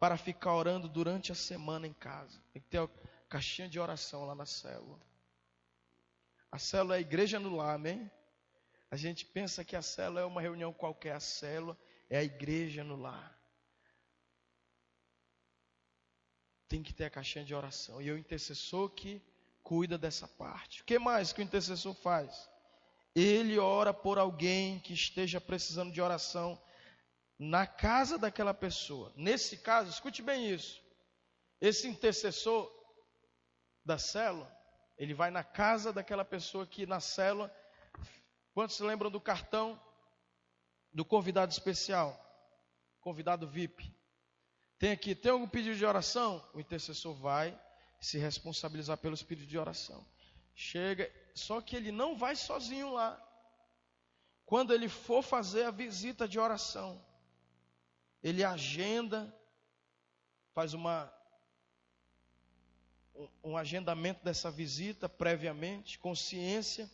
para 0.00 0.16
ficar 0.16 0.52
orando 0.52 0.88
durante 0.88 1.30
a 1.30 1.34
semana 1.36 1.86
em 1.86 1.92
casa. 1.92 2.42
Tem 2.52 2.60
que 2.60 2.68
ter 2.68 2.78
a 2.78 2.88
caixinha 3.28 3.68
de 3.68 3.78
oração 3.78 4.24
lá 4.26 4.34
na 4.34 4.44
célula. 4.44 5.00
A 6.50 6.58
célula 6.58 6.96
é 6.96 6.98
a 6.98 7.00
igreja 7.00 7.38
no 7.38 7.54
lar, 7.54 7.76
amém? 7.76 8.10
A 8.90 8.96
gente 8.96 9.24
pensa 9.24 9.64
que 9.64 9.76
a 9.76 9.82
célula 9.82 10.22
é 10.22 10.24
uma 10.24 10.42
reunião 10.42 10.72
qualquer, 10.72 11.12
a 11.12 11.20
célula 11.20 11.78
é 12.10 12.18
a 12.18 12.24
igreja 12.24 12.82
no 12.82 12.96
lar. 12.96 13.38
Tem 16.66 16.82
que 16.82 16.92
ter 16.92 17.04
a 17.04 17.10
caixinha 17.10 17.44
de 17.44 17.54
oração. 17.54 18.02
E 18.02 18.08
é 18.08 18.12
o 18.12 18.18
intercessor 18.18 18.90
que 18.90 19.22
cuida 19.64 19.98
dessa 19.98 20.28
parte. 20.28 20.82
O 20.82 20.84
que 20.84 20.98
mais 20.98 21.32
que 21.32 21.40
o 21.40 21.42
intercessor 21.42 21.92
faz? 21.94 22.48
Ele 23.14 23.58
ora 23.58 23.92
por 23.92 24.18
alguém 24.18 24.78
que 24.78 24.92
esteja 24.92 25.40
precisando 25.40 25.92
de 25.92 26.00
oração 26.00 26.60
na 27.36 27.66
casa 27.66 28.16
daquela 28.16 28.54
pessoa. 28.54 29.12
Nesse 29.16 29.56
caso, 29.56 29.90
escute 29.90 30.22
bem 30.22 30.48
isso. 30.48 30.80
Esse 31.60 31.88
intercessor 31.88 32.70
da 33.84 33.98
célula, 33.98 34.48
ele 34.96 35.14
vai 35.14 35.32
na 35.32 35.42
casa 35.42 35.92
daquela 35.92 36.24
pessoa 36.24 36.64
que 36.64 36.86
na 36.86 37.00
célula 37.00 37.52
Quantos 38.54 38.76
se 38.76 38.84
lembram 38.84 39.10
do 39.10 39.20
cartão 39.20 39.80
do 40.92 41.04
convidado 41.04 41.50
especial? 41.50 42.16
Convidado 43.00 43.48
VIP. 43.48 43.92
Tem 44.78 44.92
aqui, 44.92 45.12
tem 45.12 45.32
algum 45.32 45.48
pedido 45.48 45.76
de 45.76 45.84
oração? 45.84 46.42
O 46.54 46.60
intercessor 46.60 47.14
vai 47.14 47.60
se 48.04 48.18
responsabilizar 48.18 48.98
pelos 48.98 49.22
pedidos 49.22 49.50
de 49.50 49.58
oração. 49.58 50.06
Chega, 50.54 51.10
só 51.34 51.60
que 51.62 51.74
ele 51.74 51.90
não 51.90 52.16
vai 52.16 52.36
sozinho 52.36 52.92
lá. 52.92 53.18
Quando 54.44 54.74
ele 54.74 54.90
for 54.90 55.22
fazer 55.22 55.64
a 55.64 55.70
visita 55.70 56.28
de 56.28 56.38
oração, 56.38 57.02
ele 58.22 58.44
agenda, 58.44 59.34
faz 60.52 60.74
uma 60.74 61.12
um 63.44 63.56
agendamento 63.56 64.24
dessa 64.24 64.50
visita 64.50 65.08
previamente, 65.08 65.98
consciência 66.00 66.90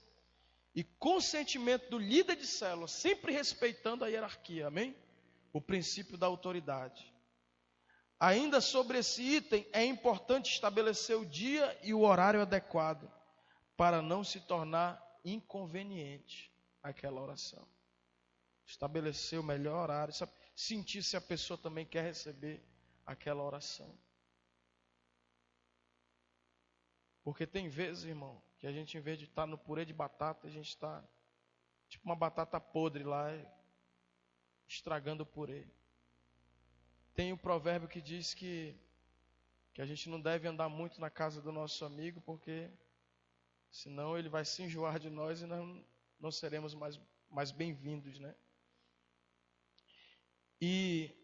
e 0.75 0.85
consentimento 0.85 1.89
do 1.89 1.99
líder 1.99 2.37
de 2.37 2.47
célula, 2.47 2.87
sempre 2.87 3.33
respeitando 3.33 4.05
a 4.05 4.09
hierarquia, 4.09 4.67
amém? 4.67 4.95
O 5.51 5.63
princípio 5.63 6.19
da 6.19 6.27
autoridade. 6.27 7.10
Ainda 8.21 8.61
sobre 8.61 8.99
esse 8.99 9.23
item, 9.23 9.67
é 9.73 9.83
importante 9.83 10.53
estabelecer 10.53 11.17
o 11.17 11.25
dia 11.25 11.79
e 11.83 11.95
o 11.95 12.03
horário 12.03 12.43
adequado, 12.43 13.11
para 13.79 14.03
não 14.03 14.23
se 14.23 14.41
tornar 14.41 15.03
inconveniente 15.25 16.53
aquela 16.83 17.19
oração. 17.19 17.67
Estabelecer 18.67 19.41
o 19.41 19.43
melhor 19.43 19.85
horário, 19.85 20.13
sentir 20.55 21.03
se 21.03 21.17
a 21.17 21.21
pessoa 21.21 21.57
também 21.57 21.87
quer 21.87 22.05
receber 22.05 22.63
aquela 23.07 23.43
oração. 23.43 23.99
Porque 27.25 27.47
tem 27.47 27.71
vezes, 27.71 28.05
irmão, 28.05 28.43
que 28.59 28.67
a 28.67 28.73
gente, 28.73 28.99
em 28.99 29.01
vez 29.01 29.19
de 29.19 29.25
estar 29.25 29.47
no 29.47 29.57
purê 29.57 29.87
de 29.87 29.95
batata, 29.95 30.47
a 30.47 30.51
gente 30.51 30.69
está 30.69 31.03
tipo 31.89 32.05
uma 32.05 32.17
batata 32.17 32.61
podre 32.61 33.03
lá, 33.03 33.31
estragando 34.69 35.23
o 35.23 35.27
purê. 35.27 35.67
Tem 37.21 37.35
um 37.35 37.37
provérbio 37.37 37.87
que 37.87 38.01
diz 38.01 38.33
que 38.33 38.75
que 39.75 39.83
a 39.83 39.85
gente 39.85 40.09
não 40.09 40.19
deve 40.19 40.49
andar 40.49 40.71
muito 40.71 40.99
na 40.99 41.11
casa 41.11 41.43
do 41.43 41.53
nosso 41.53 41.85
amigo, 41.85 42.19
porque 42.23 42.71
senão 43.71 44.17
ele 44.17 44.31
vai 44.31 44.43
se 44.43 44.63
enjoar 44.63 44.99
de 44.99 45.11
nós 45.11 45.43
e 45.43 45.47
não, 45.47 45.85
não 46.19 46.31
seremos 46.31 46.75
mais, 46.75 46.99
mais 47.29 47.51
bem-vindos, 47.51 48.19
né? 48.19 48.35
E 50.63 51.15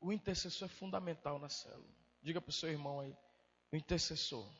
o 0.00 0.10
intercessor 0.10 0.64
é 0.66 0.72
fundamental 0.72 1.38
na 1.38 1.50
célula. 1.50 1.94
Diga 2.22 2.40
para 2.40 2.48
o 2.48 2.54
seu 2.54 2.70
irmão 2.70 3.00
aí, 3.00 3.14
o 3.70 3.76
intercessor. 3.76 4.50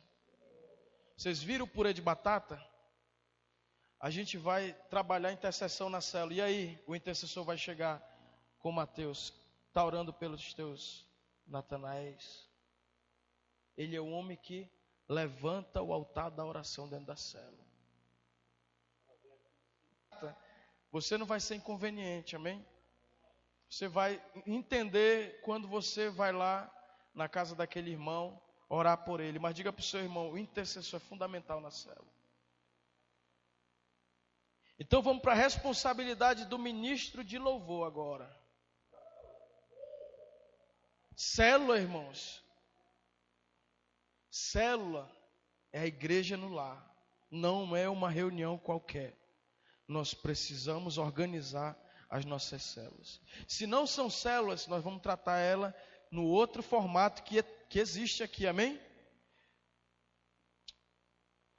Vocês 1.16 1.42
viram 1.42 1.64
o 1.64 1.68
purê 1.68 1.94
de 1.94 2.02
batata? 2.02 2.62
A 3.98 4.10
gente 4.10 4.36
vai 4.36 4.74
trabalhar 4.90 5.32
intercessão 5.32 5.88
na 5.88 6.02
célula. 6.02 6.34
E 6.34 6.42
aí, 6.42 6.84
o 6.86 6.94
intercessor 6.94 7.42
vai 7.42 7.56
chegar 7.56 8.17
com 8.58 8.72
Mateus, 8.72 9.32
está 9.68 9.84
orando 9.84 10.12
pelos 10.12 10.52
teus 10.54 11.06
Natanaéis. 11.46 12.48
Ele 13.76 13.94
é 13.94 14.00
o 14.00 14.10
homem 14.10 14.36
que 14.36 14.68
levanta 15.08 15.82
o 15.82 15.92
altar 15.92 16.30
da 16.30 16.44
oração 16.44 16.88
dentro 16.88 17.06
da 17.06 17.16
célula. 17.16 17.68
Você 20.90 21.18
não 21.18 21.26
vai 21.26 21.38
ser 21.38 21.54
inconveniente, 21.54 22.34
amém? 22.34 22.64
Você 23.68 23.86
vai 23.86 24.22
entender 24.46 25.40
quando 25.42 25.68
você 25.68 26.08
vai 26.08 26.32
lá 26.32 26.72
na 27.14 27.28
casa 27.28 27.54
daquele 27.54 27.90
irmão 27.90 28.40
orar 28.68 29.04
por 29.04 29.20
ele. 29.20 29.38
Mas 29.38 29.54
diga 29.54 29.72
para 29.72 29.80
o 29.80 29.84
seu 29.84 30.00
irmão: 30.00 30.30
o 30.30 30.38
intercessor 30.38 30.98
é 30.98 31.00
fundamental 31.00 31.60
na 31.60 31.70
célula. 31.70 32.08
Então 34.78 35.02
vamos 35.02 35.20
para 35.20 35.32
a 35.32 35.36
responsabilidade 35.36 36.46
do 36.46 36.58
ministro 36.58 37.24
de 37.24 37.38
louvor 37.38 37.86
agora. 37.86 38.34
Célula, 41.20 41.80
irmãos. 41.80 42.40
Célula 44.30 45.10
é 45.72 45.80
a 45.80 45.86
igreja 45.86 46.36
no 46.36 46.48
lar, 46.48 46.96
não 47.28 47.74
é 47.74 47.88
uma 47.88 48.08
reunião 48.08 48.56
qualquer. 48.56 49.18
Nós 49.88 50.14
precisamos 50.14 50.96
organizar 50.96 51.76
as 52.08 52.24
nossas 52.24 52.62
células. 52.62 53.20
Se 53.48 53.66
não 53.66 53.84
são 53.84 54.08
células, 54.08 54.68
nós 54.68 54.80
vamos 54.84 55.02
tratar 55.02 55.38
ela 55.38 55.74
no 56.08 56.24
outro 56.24 56.62
formato 56.62 57.24
que, 57.24 57.40
é, 57.40 57.42
que 57.42 57.80
existe 57.80 58.22
aqui, 58.22 58.46
amém? 58.46 58.80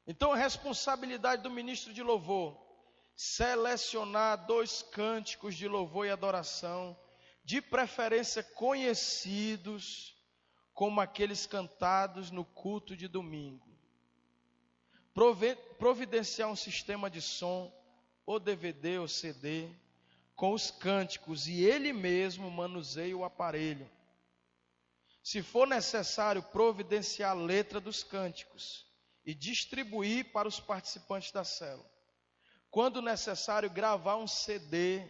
Então 0.07 0.31
a 0.31 0.37
responsabilidade 0.37 1.43
do 1.43 1.51
ministro 1.51 1.93
de 1.93 2.01
louvor, 2.01 2.57
selecionar 3.13 4.45
dois 4.45 4.81
cânticos 4.83 5.53
de 5.53 5.67
louvor 5.67 6.05
e 6.05 6.11
adoração, 6.11 6.97
de 7.43 7.61
preferência 7.61 8.43
conhecidos, 8.43 10.15
como 10.73 11.01
aqueles 11.01 11.45
cantados 11.45 12.31
no 12.31 12.45
culto 12.45 12.95
de 12.95 13.07
domingo. 13.07 13.67
Providenciar 15.77 16.49
um 16.49 16.55
sistema 16.55 17.09
de 17.09 17.21
som, 17.21 17.73
ou 18.25 18.39
DVD 18.39 18.99
ou 18.99 19.07
CD, 19.07 19.69
com 20.35 20.53
os 20.53 20.71
cânticos, 20.71 21.47
e 21.47 21.63
ele 21.63 21.91
mesmo 21.91 22.49
manuseia 22.49 23.17
o 23.17 23.25
aparelho 23.25 23.89
se 25.29 25.43
for 25.43 25.67
necessário, 25.67 26.41
providenciar 26.41 27.31
a 27.31 27.39
letra 27.39 27.79
dos 27.79 28.03
cânticos 28.03 28.87
e 29.23 29.33
distribuir 29.33 30.31
para 30.31 30.47
os 30.47 30.59
participantes 30.59 31.31
da 31.31 31.43
célula. 31.43 31.87
Quando 32.71 32.99
necessário, 32.99 33.69
gravar 33.69 34.15
um 34.15 34.27
CD 34.27 35.07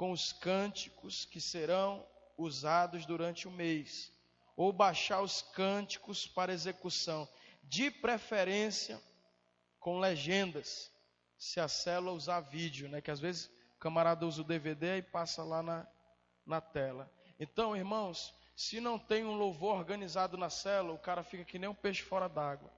com 0.00 0.12
os 0.12 0.32
cânticos 0.32 1.26
que 1.26 1.42
serão 1.42 2.08
usados 2.38 3.04
durante 3.04 3.46
o 3.46 3.50
mês, 3.50 4.10
ou 4.56 4.72
baixar 4.72 5.20
os 5.20 5.42
cânticos 5.42 6.26
para 6.26 6.54
execução, 6.54 7.28
de 7.64 7.90
preferência 7.90 8.98
com 9.78 9.98
legendas, 9.98 10.90
se 11.36 11.60
a 11.60 11.68
célula 11.68 12.12
usar 12.12 12.40
vídeo, 12.40 12.88
né? 12.88 13.02
Que 13.02 13.10
às 13.10 13.20
vezes 13.20 13.50
o 13.76 13.78
camarada 13.78 14.26
usa 14.26 14.40
o 14.40 14.44
DVD 14.44 14.96
e 14.96 15.02
passa 15.02 15.44
lá 15.44 15.62
na, 15.62 15.86
na 16.46 16.62
tela. 16.62 17.12
Então, 17.38 17.76
irmãos, 17.76 18.34
se 18.56 18.80
não 18.80 18.98
tem 18.98 19.26
um 19.26 19.36
louvor 19.36 19.76
organizado 19.76 20.38
na 20.38 20.48
cela, 20.48 20.94
o 20.94 20.98
cara 20.98 21.22
fica 21.22 21.44
que 21.44 21.58
nem 21.58 21.68
um 21.68 21.74
peixe 21.74 22.00
fora 22.00 22.26
d'água. 22.26 22.72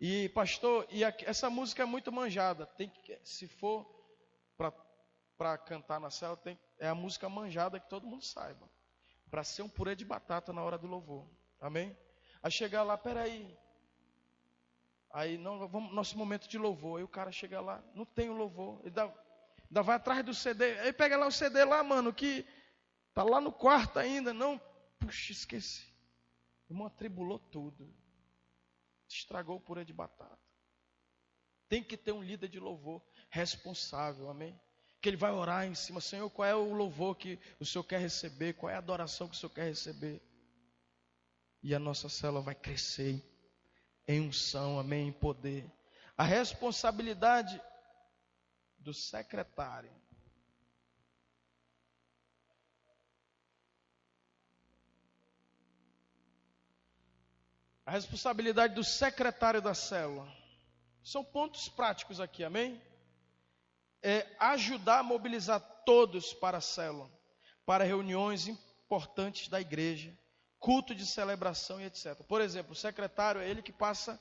E 0.00 0.30
pastor, 0.30 0.86
e 0.88 1.04
essa 1.04 1.50
música 1.50 1.82
é 1.82 1.86
muito 1.86 2.10
manjada. 2.10 2.64
Tem 2.64 2.88
que, 2.88 3.20
se 3.22 3.46
for 3.46 3.84
para 4.56 4.85
cantar 5.58 6.00
na 6.00 6.10
cela, 6.10 6.36
tem, 6.36 6.58
é 6.78 6.88
a 6.88 6.94
música 6.94 7.28
manjada 7.28 7.80
que 7.80 7.88
todo 7.88 8.06
mundo 8.06 8.24
saiba. 8.24 8.68
Para 9.30 9.44
ser 9.44 9.62
um 9.62 9.68
purê 9.68 9.94
de 9.94 10.04
batata 10.04 10.52
na 10.52 10.62
hora 10.62 10.78
do 10.78 10.86
louvor. 10.86 11.28
Amém? 11.60 11.96
Aí 12.42 12.50
chegar 12.50 12.82
lá, 12.82 12.96
peraí. 12.96 13.56
Aí 15.12 15.36
não, 15.38 15.66
vamos, 15.68 15.92
nosso 15.94 16.16
momento 16.16 16.48
de 16.48 16.58
louvor. 16.58 16.98
Aí 16.98 17.04
o 17.04 17.08
cara 17.08 17.32
chega 17.32 17.60
lá, 17.60 17.82
não 17.94 18.04
tem 18.04 18.28
o 18.28 18.34
louvor. 18.34 18.80
Ele 18.82 18.90
dá, 18.90 19.12
dá 19.70 19.82
vai 19.82 19.96
atrás 19.96 20.24
do 20.24 20.34
CD. 20.34 20.78
Aí 20.80 20.92
pega 20.92 21.16
lá 21.16 21.26
o 21.26 21.32
CD 21.32 21.64
lá, 21.64 21.82
mano, 21.82 22.12
que 22.12 22.46
Está 23.16 23.24
lá 23.24 23.40
no 23.40 23.50
quarto 23.50 23.98
ainda, 23.98 24.34
não. 24.34 24.60
Puxa, 24.98 25.32
esqueci. 25.32 25.90
Irmão 26.68 26.86
atribulou 26.86 27.38
tudo. 27.38 27.90
Estragou 29.08 29.56
o 29.56 29.60
purê 29.60 29.86
de 29.86 29.92
batata. 29.94 30.38
Tem 31.66 31.82
que 31.82 31.96
ter 31.96 32.12
um 32.12 32.22
líder 32.22 32.48
de 32.48 32.60
louvor 32.60 33.02
responsável, 33.30 34.28
amém? 34.28 34.60
Que 35.00 35.08
ele 35.08 35.16
vai 35.16 35.30
orar 35.30 35.66
em 35.66 35.74
cima, 35.74 36.00
Senhor, 36.00 36.28
qual 36.30 36.48
é 36.48 36.54
o 36.54 36.72
louvor 36.72 37.16
que 37.16 37.38
o 37.60 37.64
Senhor 37.64 37.84
quer 37.84 38.00
receber? 38.00 38.54
Qual 38.54 38.70
é 38.70 38.74
a 38.74 38.78
adoração 38.78 39.28
que 39.28 39.36
o 39.36 39.38
Senhor 39.38 39.50
quer 39.50 39.64
receber? 39.64 40.20
E 41.62 41.74
a 41.74 41.78
nossa 41.78 42.08
célula 42.08 42.40
vai 42.40 42.54
crescer 42.54 43.22
em 44.06 44.20
unção, 44.20 44.78
amém? 44.78 45.08
Em 45.08 45.12
poder. 45.12 45.70
A 46.16 46.24
responsabilidade 46.24 47.60
do 48.78 48.94
secretário 48.94 49.90
A 57.86 57.92
responsabilidade 57.92 58.74
do 58.74 58.82
secretário 58.82 59.62
da 59.62 59.72
célula. 59.72 60.26
São 61.04 61.24
pontos 61.24 61.68
práticos 61.68 62.20
aqui, 62.20 62.42
amém? 62.42 62.82
É 64.02 64.26
ajudar 64.38 65.00
a 65.00 65.02
mobilizar 65.02 65.60
todos 65.84 66.32
para 66.32 66.58
a 66.58 66.60
célula, 66.60 67.10
para 67.64 67.84
reuniões 67.84 68.46
importantes 68.46 69.48
da 69.48 69.60
igreja, 69.60 70.16
culto 70.58 70.94
de 70.94 71.06
celebração 71.06 71.80
e 71.80 71.84
etc. 71.84 72.14
Por 72.28 72.40
exemplo, 72.40 72.72
o 72.72 72.76
secretário 72.76 73.40
é 73.40 73.48
ele 73.48 73.62
que 73.62 73.72
passa 73.72 74.20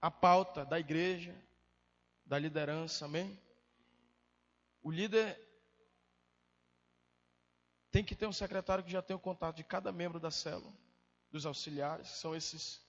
a 0.00 0.10
pauta 0.10 0.64
da 0.64 0.78
igreja, 0.78 1.34
da 2.24 2.38
liderança, 2.38 3.04
amém? 3.04 3.38
O 4.82 4.90
líder 4.90 5.40
tem 7.90 8.04
que 8.04 8.14
ter 8.14 8.26
um 8.26 8.32
secretário 8.32 8.84
que 8.84 8.90
já 8.90 9.02
tenha 9.02 9.16
o 9.16 9.20
contato 9.20 9.56
de 9.56 9.64
cada 9.64 9.90
membro 9.90 10.20
da 10.20 10.30
célula 10.30 10.72
dos 11.30 11.46
auxiliares, 11.46 12.08
são 12.08 12.34
esses 12.34 12.80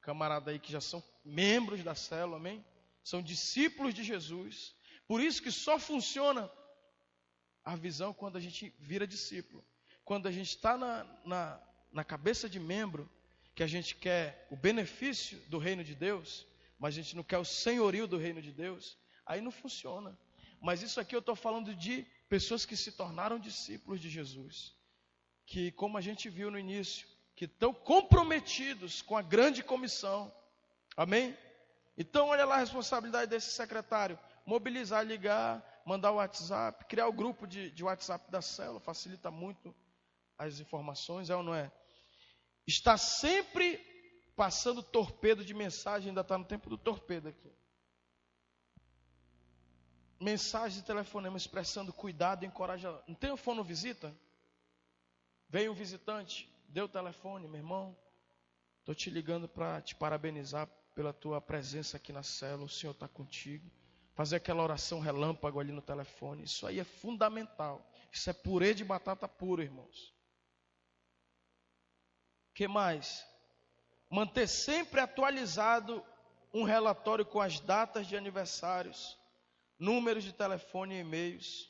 camaradas 0.00 0.48
aí 0.48 0.58
que 0.58 0.72
já 0.72 0.80
são 0.80 1.02
membros 1.24 1.82
da 1.82 1.94
célula, 1.94 2.36
amém? 2.36 2.64
São 3.02 3.22
discípulos 3.22 3.94
de 3.94 4.02
Jesus. 4.02 4.73
Por 5.06 5.20
isso 5.20 5.42
que 5.42 5.50
só 5.50 5.78
funciona 5.78 6.50
a 7.64 7.76
visão 7.76 8.12
quando 8.12 8.36
a 8.36 8.40
gente 8.40 8.74
vira 8.78 9.06
discípulo. 9.06 9.64
Quando 10.04 10.26
a 10.26 10.30
gente 10.30 10.50
está 10.50 10.76
na, 10.76 11.04
na, 11.24 11.60
na 11.92 12.04
cabeça 12.04 12.48
de 12.48 12.60
membro, 12.60 13.10
que 13.54 13.62
a 13.62 13.66
gente 13.66 13.94
quer 13.94 14.46
o 14.50 14.56
benefício 14.56 15.38
do 15.48 15.58
reino 15.58 15.84
de 15.84 15.94
Deus, 15.94 16.46
mas 16.78 16.94
a 16.94 17.00
gente 17.00 17.16
não 17.16 17.22
quer 17.22 17.38
o 17.38 17.44
senhorio 17.44 18.06
do 18.06 18.18
reino 18.18 18.42
de 18.42 18.52
Deus, 18.52 18.98
aí 19.24 19.40
não 19.40 19.50
funciona. 19.50 20.18
Mas 20.60 20.82
isso 20.82 21.00
aqui 21.00 21.14
eu 21.14 21.20
estou 21.20 21.36
falando 21.36 21.74
de 21.74 22.06
pessoas 22.28 22.66
que 22.66 22.76
se 22.76 22.92
tornaram 22.92 23.38
discípulos 23.38 24.00
de 24.00 24.08
Jesus. 24.08 24.74
Que, 25.46 25.70
como 25.72 25.96
a 25.98 26.00
gente 26.00 26.28
viu 26.28 26.50
no 26.50 26.58
início, 26.58 27.06
que 27.36 27.44
estão 27.44 27.72
comprometidos 27.72 29.02
com 29.02 29.16
a 29.16 29.22
grande 29.22 29.62
comissão. 29.62 30.34
Amém? 30.96 31.36
Então, 31.96 32.28
olha 32.28 32.44
lá 32.44 32.56
a 32.56 32.60
responsabilidade 32.60 33.30
desse 33.30 33.52
secretário: 33.52 34.18
mobilizar, 34.44 35.04
ligar, 35.04 35.64
mandar 35.84 36.12
o 36.12 36.16
WhatsApp, 36.16 36.84
criar 36.86 37.06
o 37.06 37.12
grupo 37.12 37.46
de, 37.46 37.70
de 37.70 37.84
WhatsApp 37.84 38.30
da 38.30 38.42
célula, 38.42 38.80
facilita 38.80 39.30
muito 39.30 39.74
as 40.38 40.60
informações, 40.60 41.30
é 41.30 41.36
ou 41.36 41.42
não 41.42 41.54
é? 41.54 41.70
Está 42.66 42.96
sempre 42.96 43.78
passando 44.34 44.82
torpedo 44.82 45.44
de 45.44 45.54
mensagem, 45.54 46.08
ainda 46.08 46.22
está 46.22 46.36
no 46.36 46.44
tempo 46.44 46.68
do 46.68 46.76
torpedo 46.76 47.28
aqui. 47.28 47.52
Mensagem 50.20 50.80
de 50.80 50.86
telefonema 50.86 51.36
expressando 51.36 51.92
cuidado 51.92 52.44
e 52.44 52.46
encorajamento. 52.46 53.04
Não 53.06 53.14
tem 53.14 53.30
o 53.30 53.36
fono 53.36 53.62
visita? 53.62 54.14
Vem 55.48 55.68
o 55.68 55.74
visitante, 55.74 56.50
Deu 56.74 56.86
o 56.86 56.88
telefone, 56.88 57.46
meu 57.46 57.60
irmão. 57.60 57.96
Estou 58.80 58.96
te 58.96 59.08
ligando 59.08 59.48
para 59.48 59.80
te 59.80 59.94
parabenizar 59.94 60.68
pela 60.92 61.12
tua 61.12 61.40
presença 61.40 61.98
aqui 61.98 62.12
na 62.12 62.24
célula. 62.24 62.64
O 62.64 62.68
Senhor 62.68 62.90
está 62.90 63.06
contigo. 63.06 63.70
Fazer 64.14 64.36
aquela 64.36 64.62
oração 64.62 65.00
relâmpago 65.00 65.58
ali 65.58 65.72
no 65.72 65.82
telefone. 65.82 66.44
Isso 66.44 66.66
aí 66.66 66.78
é 66.78 66.84
fundamental. 66.84 67.84
Isso 68.12 68.30
é 68.30 68.32
purê 68.32 68.72
de 68.72 68.84
batata 68.84 69.28
pura, 69.28 69.62
irmãos. 69.62 70.14
que 72.54 72.68
mais? 72.68 73.26
Manter 74.08 74.46
sempre 74.46 75.00
atualizado 75.00 76.04
um 76.52 76.62
relatório 76.62 77.26
com 77.26 77.40
as 77.40 77.58
datas 77.58 78.06
de 78.06 78.16
aniversários, 78.16 79.18
números 79.76 80.22
de 80.22 80.32
telefone 80.32 80.94
e 80.94 81.00
e-mails, 81.00 81.68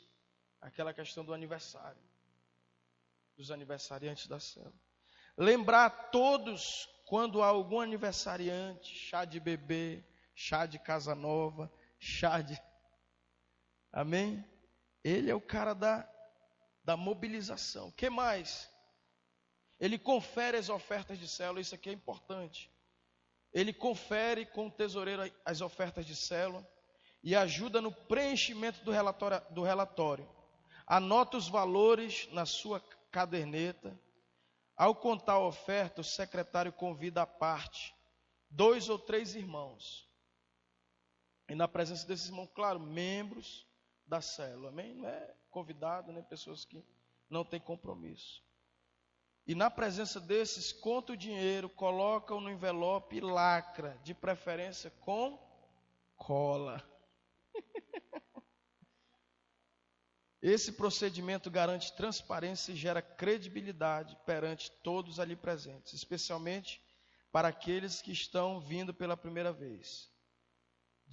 aquela 0.60 0.92
questão 0.92 1.24
do 1.24 1.32
aniversário, 1.32 2.02
dos 3.34 3.50
aniversariantes 3.50 4.26
da 4.26 4.38
célula. 4.38 4.74
Lembrar 5.38 5.86
a 5.86 5.90
todos 5.90 6.86
quando 7.06 7.42
há 7.42 7.46
algum 7.46 7.80
aniversariante, 7.80 8.94
chá 8.94 9.24
de 9.24 9.40
bebê, 9.40 10.04
chá 10.34 10.66
de 10.66 10.78
casa 10.78 11.14
nova, 11.14 11.72
chá 12.04 12.42
de. 12.42 12.60
Amém? 13.92 14.44
Ele 15.02 15.30
é 15.30 15.34
o 15.34 15.40
cara 15.40 15.74
da, 15.74 16.08
da 16.84 16.96
mobilização. 16.96 17.90
Que 17.92 18.10
mais? 18.10 18.70
Ele 19.80 19.98
confere 19.98 20.56
as 20.56 20.68
ofertas 20.68 21.18
de 21.18 21.26
célula, 21.26 21.60
isso 21.60 21.74
aqui 21.74 21.88
é 21.88 21.92
importante. 21.92 22.70
Ele 23.52 23.72
confere 23.72 24.44
com 24.46 24.66
o 24.66 24.70
tesoureiro 24.70 25.32
as 25.44 25.60
ofertas 25.60 26.04
de 26.04 26.14
célula 26.14 26.66
e 27.22 27.34
ajuda 27.34 27.80
no 27.80 27.92
preenchimento 27.92 28.84
do 28.84 28.90
relatório, 28.90 29.40
do 29.50 29.62
relatório. 29.62 30.28
Anota 30.86 31.36
os 31.36 31.48
valores 31.48 32.28
na 32.32 32.44
sua 32.44 32.80
caderneta. 33.10 33.98
Ao 34.76 34.94
contar 34.94 35.34
a 35.34 35.46
oferta, 35.46 36.00
o 36.00 36.04
secretário 36.04 36.72
convida 36.72 37.22
à 37.22 37.26
parte 37.26 37.94
dois 38.50 38.88
ou 38.88 38.98
três 38.98 39.34
irmãos. 39.34 40.08
E 41.48 41.54
na 41.54 41.68
presença 41.68 42.06
desses 42.06 42.26
irmãos, 42.26 42.48
claro, 42.54 42.80
membros 42.80 43.66
da 44.06 44.20
célula, 44.20 44.70
amém? 44.70 44.94
Não 44.94 45.08
é 45.08 45.34
convidado, 45.50 46.12
nem 46.12 46.22
pessoas 46.22 46.64
que 46.64 46.84
não 47.28 47.44
têm 47.44 47.60
compromisso. 47.60 48.42
E 49.46 49.54
na 49.54 49.70
presença 49.70 50.18
desses, 50.18 50.72
conta 50.72 51.12
o 51.12 51.16
dinheiro, 51.16 51.68
coloca-o 51.68 52.40
no 52.40 52.50
envelope 52.50 53.16
e 53.16 53.20
lacra, 53.20 53.98
de 54.02 54.14
preferência 54.14 54.90
com 55.00 55.38
cola. 56.16 56.82
Esse 60.40 60.72
procedimento 60.72 61.50
garante 61.50 61.94
transparência 61.94 62.72
e 62.72 62.76
gera 62.76 63.02
credibilidade 63.02 64.16
perante 64.24 64.70
todos 64.82 65.20
ali 65.20 65.36
presentes, 65.36 65.92
especialmente 65.92 66.82
para 67.30 67.48
aqueles 67.48 68.00
que 68.00 68.12
estão 68.12 68.60
vindo 68.60 68.94
pela 68.94 69.16
primeira 69.16 69.52
vez, 69.52 70.10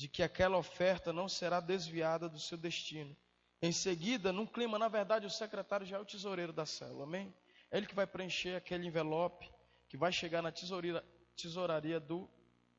de 0.01 0.07
que 0.07 0.23
aquela 0.23 0.57
oferta 0.57 1.13
não 1.13 1.29
será 1.29 1.59
desviada 1.59 2.27
do 2.27 2.39
seu 2.39 2.57
destino. 2.57 3.15
Em 3.61 3.71
seguida, 3.71 4.33
num 4.33 4.47
clima, 4.47 4.79
na 4.79 4.87
verdade, 4.87 5.27
o 5.27 5.29
secretário 5.29 5.85
já 5.85 5.97
é 5.97 5.99
o 5.99 6.05
tesoureiro 6.05 6.51
da 6.51 6.65
célula, 6.65 7.03
amém? 7.03 7.31
É 7.69 7.77
ele 7.77 7.85
que 7.85 7.93
vai 7.93 8.07
preencher 8.07 8.55
aquele 8.55 8.87
envelope 8.87 9.47
que 9.87 9.95
vai 9.95 10.11
chegar 10.11 10.41
na 10.41 10.51
tesouraria 10.51 11.99
do 11.99 12.27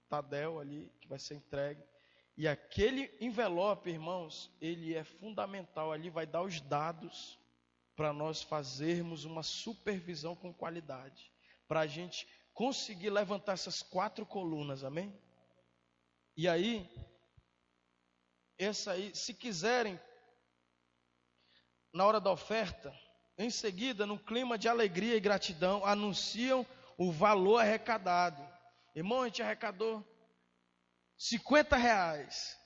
Tadel 0.08 0.58
ali, 0.58 0.90
que 1.00 1.06
vai 1.06 1.16
ser 1.20 1.36
entregue. 1.36 1.80
E 2.36 2.48
aquele 2.48 3.08
envelope, 3.20 3.88
irmãos, 3.88 4.50
ele 4.60 4.92
é 4.92 5.04
fundamental. 5.04 5.92
Ali 5.92 6.10
vai 6.10 6.26
dar 6.26 6.42
os 6.42 6.60
dados 6.60 7.38
para 7.94 8.12
nós 8.12 8.42
fazermos 8.42 9.24
uma 9.24 9.44
supervisão 9.44 10.34
com 10.34 10.52
qualidade. 10.52 11.30
Para 11.68 11.82
a 11.82 11.86
gente 11.86 12.26
conseguir 12.52 13.10
levantar 13.10 13.52
essas 13.52 13.80
quatro 13.80 14.26
colunas, 14.26 14.82
amém? 14.82 15.16
E 16.36 16.48
aí, 16.48 16.90
essa 18.58 18.92
aí, 18.92 19.14
se 19.14 19.34
quiserem, 19.34 20.00
na 21.92 22.06
hora 22.06 22.20
da 22.20 22.30
oferta, 22.30 22.92
em 23.36 23.50
seguida, 23.50 24.06
num 24.06 24.18
clima 24.18 24.58
de 24.58 24.68
alegria 24.68 25.16
e 25.16 25.20
gratidão, 25.20 25.84
anunciam 25.84 26.66
o 26.96 27.10
valor 27.10 27.58
arrecadado. 27.58 28.42
Irmão, 28.94 29.22
a 29.22 29.26
gente 29.26 29.42
arrecadou 29.42 30.04
50 31.18 31.76
reais. 31.76 32.58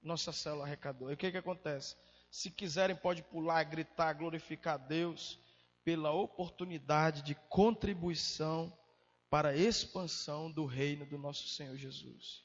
Nossa 0.00 0.32
célula 0.32 0.64
arrecadou. 0.64 1.10
E 1.10 1.14
o 1.14 1.16
que, 1.16 1.30
que 1.30 1.38
acontece? 1.38 1.96
Se 2.30 2.50
quiserem, 2.50 2.96
pode 2.96 3.22
pular, 3.22 3.62
gritar, 3.64 4.12
glorificar 4.14 4.74
a 4.74 4.78
Deus 4.78 5.38
pela 5.84 6.12
oportunidade 6.12 7.22
de 7.22 7.34
contribuição 7.48 8.76
para 9.28 9.50
a 9.50 9.56
expansão 9.56 10.50
do 10.50 10.64
reino 10.64 11.06
do 11.06 11.18
nosso 11.18 11.48
Senhor 11.48 11.76
Jesus. 11.76 12.42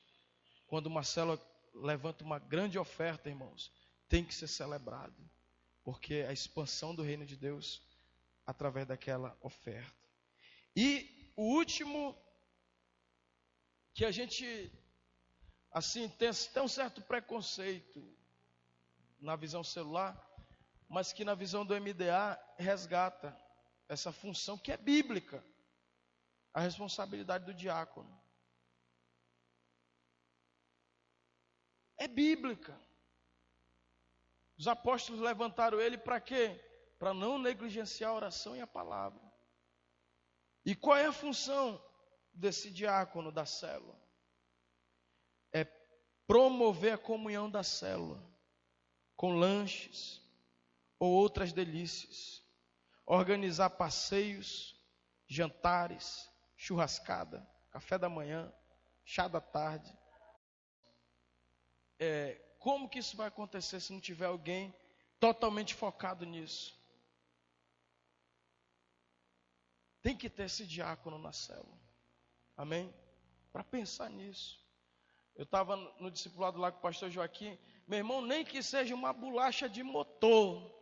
Quando 0.68 0.88
uma 0.88 1.04
célula 1.04 1.38
levanta 1.82 2.24
uma 2.24 2.40
grande 2.40 2.78
oferta, 2.78 3.30
irmãos, 3.30 3.72
tem 4.08 4.24
que 4.24 4.34
ser 4.34 4.48
celebrado 4.48 5.28
porque 5.88 6.26
a 6.28 6.34
expansão 6.34 6.94
do 6.94 7.02
reino 7.02 7.26
de 7.26 7.38
Deus 7.38 7.82
através 8.46 8.86
daquela 8.86 9.38
oferta. 9.40 10.06
E 10.76 11.32
o 11.34 11.44
último 11.44 12.14
que 13.94 14.04
a 14.04 14.12
gente 14.12 14.70
assim 15.72 16.10
tem, 16.10 16.30
tem 16.54 16.62
um 16.62 16.68
certo 16.68 17.02
preconceito 17.02 18.06
na 19.18 19.38
visão 19.38 19.64
celular, 19.64 20.22
mas 20.90 21.14
que 21.14 21.24
na 21.24 21.36
visão 21.36 21.66
do 21.66 21.74
MDA 21.74 22.38
resgata 22.58 23.34
essa 23.88 24.12
função 24.12 24.58
que 24.58 24.74
é 24.74 24.78
bíblica, 24.78 25.42
a 26.54 26.60
responsabilidade 26.60 27.46
do 27.46 27.54
diácono. 27.54 28.14
É 31.98 32.08
bíblica. 32.08 32.80
Os 34.58 34.68
apóstolos 34.68 35.22
levantaram 35.22 35.80
ele 35.80 35.98
para 35.98 36.20
quê? 36.20 36.60
Para 36.98 37.14
não 37.14 37.38
negligenciar 37.38 38.12
a 38.12 38.16
oração 38.16 38.56
e 38.56 38.62
a 38.62 38.68
palavra. 38.68 39.22
E 40.66 40.76
qual 40.76 40.98
é 40.98 41.06
a 41.06 41.14
função 41.14 41.82
desse 42.34 42.70
diácono 42.70 43.32
da 43.32 43.46
célula? 43.46 43.96
É 45.54 45.64
promover 46.26 46.94
a 46.94 46.98
comunhão 46.98 47.50
da 47.50 47.64
célula 47.64 48.22
com 49.16 49.36
lanches 49.36 50.22
ou 51.00 51.12
outras 51.12 51.54
delícias, 51.54 52.44
organizar 53.06 53.70
passeios, 53.72 54.76
jantares, 55.28 56.30
churrascada, 56.56 57.48
café 57.72 57.98
da 57.98 58.10
manhã, 58.10 58.52
chá 59.06 59.28
da 59.28 59.40
tarde, 59.40 59.96
é, 62.00 62.40
como 62.60 62.90
que 62.90 63.00
isso 63.00 63.16
vai 63.16 63.28
acontecer 63.28 63.80
se 63.80 63.94
não 63.94 64.00
tiver 64.00 64.26
alguém 64.26 64.74
totalmente 65.20 65.74
focado 65.74 66.26
nisso? 66.26 66.76
Tem 70.02 70.16
que 70.16 70.30
ter 70.30 70.44
esse 70.44 70.66
diácono 70.66 71.18
na 71.18 71.34
célula. 71.34 71.78
Amém? 72.56 72.94
Para 73.52 73.64
pensar 73.64 74.10
nisso. 74.10 74.66
Eu 75.36 75.44
estava 75.44 75.76
no 76.00 76.10
discipulado 76.10 76.60
lá 76.60 76.72
com 76.72 76.80
o 76.80 76.82
pastor 76.82 77.10
Joaquim. 77.10 77.58
Meu 77.88 78.00
irmão, 78.00 78.22
nem 78.22 78.44
que 78.44 78.64
seja 78.64 78.96
uma 78.96 79.14
bolacha 79.14 79.70
de 79.70 79.84
motor, 79.84 80.76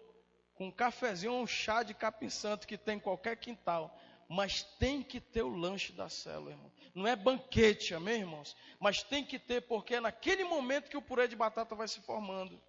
com 0.54 0.68
um 0.68 0.72
cafezinho 0.72 1.34
ou 1.34 1.44
um 1.44 1.48
chá 1.48 1.84
de 1.84 1.94
capim 1.94 2.30
santo 2.30 2.66
que 2.66 2.78
tem 2.78 2.98
em 2.98 3.00
qualquer 3.00 3.36
quintal 3.36 3.96
mas 4.28 4.64
tem 4.64 5.04
que 5.04 5.20
ter 5.20 5.44
o 5.44 5.56
lanche 5.56 5.94
da 5.94 6.10
célula, 6.10 6.52
irmão. 6.52 6.72
Não 6.94 7.08
é 7.08 7.16
banquete, 7.16 7.94
amém, 7.94 8.22
irmãos? 8.22 8.56
Mas 8.80 9.04
tem 9.04 9.24
que 9.24 9.38
ter, 9.38 9.62
porque 9.62 9.96
é 9.96 10.00
naquele 10.00 10.44
momento 10.44 10.90
que 10.90 10.98
o 10.98 11.02
purê 11.02 11.28
de 11.28 11.36
batata 11.36 11.76
vai 11.76 11.88
se 11.88 12.02
formando. 12.02 12.62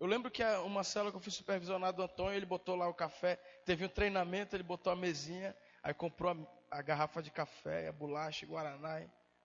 Eu 0.00 0.06
lembro 0.06 0.30
que 0.30 0.42
uma 0.64 0.82
célula 0.82 1.10
que 1.10 1.18
eu 1.18 1.22
fui 1.22 1.30
supervisionado 1.30 1.98
do 1.98 2.02
Antônio, 2.02 2.34
ele 2.34 2.46
botou 2.46 2.74
lá 2.74 2.88
o 2.88 2.94
café, 2.94 3.36
teve 3.66 3.84
um 3.84 3.88
treinamento, 3.88 4.56
ele 4.56 4.62
botou 4.62 4.92
a 4.92 4.96
mesinha, 4.96 5.54
aí 5.82 5.92
comprou 5.92 6.32
a, 6.70 6.78
a 6.78 6.82
garrafa 6.82 7.22
de 7.22 7.30
café, 7.30 7.88
a 7.88 7.92
bolacha, 7.92 8.46
guaraná, 8.46 9.02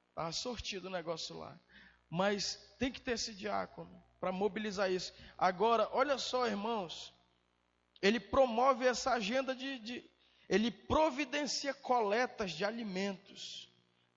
estava 0.09 0.31
sortido 0.31 0.87
o 0.87 0.91
negócio 0.91 1.37
lá. 1.37 1.59
Mas 2.09 2.55
tem 2.79 2.89
que 2.89 3.01
ter 3.01 3.11
esse 3.11 3.33
diácono 3.33 4.01
para 4.17 4.31
mobilizar 4.31 4.89
isso. 4.89 5.13
Agora, 5.37 5.89
olha 5.91 6.17
só, 6.17 6.47
irmãos, 6.47 7.13
ele 8.01 8.19
promove 8.19 8.87
essa 8.87 9.11
agenda 9.11 9.53
de, 9.53 9.79
de, 9.79 10.09
ele 10.47 10.71
providencia 10.71 11.73
coletas 11.73 12.51
de 12.51 12.63
alimentos 12.63 13.71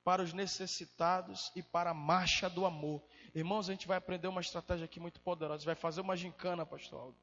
para 0.05 0.23
os 0.23 0.33
necessitados 0.33 1.53
e 1.55 1.63
para 1.63 1.91
a 1.91 1.95
marcha 1.95 2.49
do 2.49 2.65
amor. 2.65 3.03
Irmãos, 3.35 3.69
a 3.69 3.73
gente 3.73 3.87
vai 3.87 3.99
aprender 3.99 4.27
uma 4.29 4.41
estratégia 4.41 4.85
aqui 4.85 4.99
muito 4.99 5.21
poderosa. 5.21 5.65
Vai 5.65 5.75
fazer 5.75 6.01
uma 6.01 6.17
gincana, 6.17 6.65
pastor 6.65 7.01
Aldo. 7.01 7.19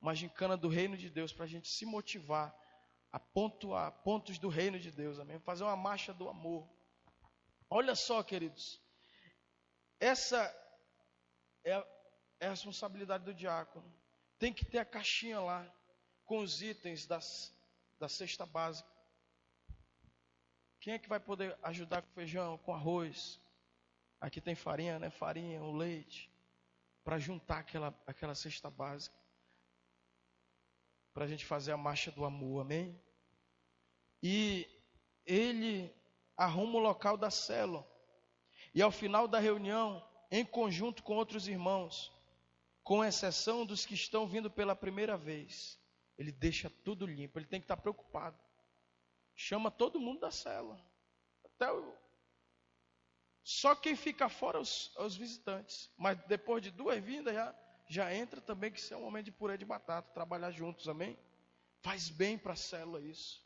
Uma 0.00 0.14
gincana 0.14 0.56
do 0.56 0.68
reino 0.68 0.96
de 0.96 1.08
Deus 1.08 1.32
para 1.32 1.44
a 1.44 1.48
gente 1.48 1.68
se 1.68 1.86
motivar 1.86 2.54
a 3.10 3.18
pontuar 3.18 3.90
pontos 4.02 4.38
do 4.38 4.48
reino 4.48 4.78
de 4.78 4.90
Deus. 4.90 5.18
Amém? 5.18 5.38
Fazer 5.38 5.64
uma 5.64 5.76
marcha 5.76 6.12
do 6.12 6.28
amor. 6.28 6.68
Olha 7.70 7.94
só, 7.94 8.22
queridos. 8.22 8.80
Essa 9.98 10.54
é 11.64 11.72
a, 11.72 11.86
é 12.40 12.46
a 12.46 12.50
responsabilidade 12.50 13.24
do 13.24 13.32
diácono. 13.32 13.90
Tem 14.38 14.52
que 14.52 14.64
ter 14.64 14.78
a 14.78 14.84
caixinha 14.84 15.40
lá 15.40 15.66
com 16.26 16.38
os 16.38 16.60
itens 16.60 17.06
das 17.06 17.54
da 17.98 18.08
cesta 18.08 18.44
básica. 18.44 18.88
Quem 20.80 20.94
é 20.94 20.98
que 20.98 21.08
vai 21.08 21.20
poder 21.20 21.58
ajudar 21.62 22.02
com 22.02 22.12
feijão, 22.12 22.58
com 22.58 22.74
arroz? 22.74 23.40
Aqui 24.20 24.40
tem 24.40 24.54
farinha, 24.54 24.98
né? 24.98 25.10
Farinha, 25.10 25.62
o 25.62 25.72
leite. 25.72 26.30
Para 27.02 27.18
juntar 27.18 27.58
aquela, 27.58 27.94
aquela 28.06 28.34
cesta 28.34 28.70
básica. 28.70 29.16
Para 31.12 31.24
a 31.24 31.28
gente 31.28 31.44
fazer 31.44 31.72
a 31.72 31.76
marcha 31.76 32.10
do 32.10 32.24
amor, 32.24 32.62
amém? 32.62 33.00
e 34.26 34.66
ele 35.26 35.94
arruma 36.34 36.78
o 36.78 36.82
local 36.82 37.14
da 37.14 37.30
célula. 37.30 37.86
E 38.74 38.80
ao 38.80 38.90
final 38.90 39.28
da 39.28 39.38
reunião, 39.38 40.02
em 40.30 40.42
conjunto 40.42 41.02
com 41.02 41.14
outros 41.14 41.46
irmãos, 41.46 42.10
com 42.82 43.04
exceção 43.04 43.66
dos 43.66 43.84
que 43.84 43.92
estão 43.92 44.26
vindo 44.26 44.50
pela 44.50 44.74
primeira 44.74 45.14
vez, 45.14 45.78
ele 46.16 46.30
deixa 46.32 46.70
tudo 46.84 47.06
limpo, 47.06 47.38
ele 47.38 47.46
tem 47.46 47.60
que 47.60 47.64
estar 47.64 47.76
preocupado. 47.76 48.38
Chama 49.34 49.70
todo 49.70 50.00
mundo 50.00 50.20
da 50.20 50.30
célula. 50.30 50.80
Até 51.44 51.70
o... 51.72 51.94
Só 53.42 53.74
quem 53.74 53.96
fica 53.96 54.28
fora 54.28 54.58
é 54.58 54.60
os, 54.60 54.92
é 54.96 55.02
os 55.02 55.16
visitantes. 55.16 55.90
Mas 55.98 56.18
depois 56.26 56.62
de 56.62 56.70
duas 56.70 57.02
vindas 57.02 57.34
já, 57.34 57.54
já 57.88 58.14
entra 58.14 58.40
também 58.40 58.70
que 58.70 58.78
isso 58.78 58.94
é 58.94 58.96
um 58.96 59.02
momento 59.02 59.26
de 59.26 59.32
purê 59.32 59.58
de 59.58 59.64
batata, 59.64 60.12
trabalhar 60.12 60.50
juntos, 60.50 60.88
amém? 60.88 61.18
Faz 61.82 62.08
bem 62.08 62.38
para 62.38 62.52
a 62.52 62.56
célula 62.56 63.00
isso. 63.00 63.44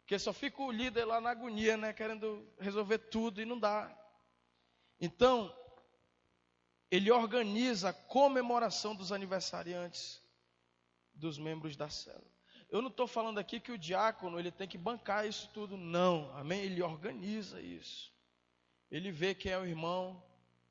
Porque 0.00 0.18
só 0.18 0.32
fica 0.32 0.60
o 0.62 0.72
líder 0.72 1.04
lá 1.04 1.20
na 1.20 1.30
agonia, 1.30 1.76
né? 1.76 1.92
Querendo 1.92 2.50
resolver 2.58 2.98
tudo 2.98 3.40
e 3.40 3.44
não 3.44 3.58
dá. 3.58 3.94
Então, 5.00 5.54
ele 6.90 7.10
organiza 7.10 7.90
a 7.90 7.92
comemoração 7.92 8.94
dos 8.94 9.12
aniversariantes 9.12 10.23
dos 11.14 11.38
membros 11.38 11.76
da 11.76 11.88
célula. 11.88 12.34
Eu 12.70 12.82
não 12.82 12.88
estou 12.88 13.06
falando 13.06 13.38
aqui 13.38 13.60
que 13.60 13.72
o 13.72 13.78
diácono 13.78 14.38
ele 14.38 14.50
tem 14.50 14.66
que 14.66 14.78
bancar 14.78 15.26
isso 15.26 15.48
tudo, 15.52 15.76
não. 15.76 16.34
Amém? 16.36 16.60
Ele 16.62 16.82
organiza 16.82 17.60
isso. 17.60 18.12
Ele 18.90 19.10
vê 19.10 19.34
quem 19.34 19.52
é 19.52 19.58
o 19.58 19.66
irmão 19.66 20.22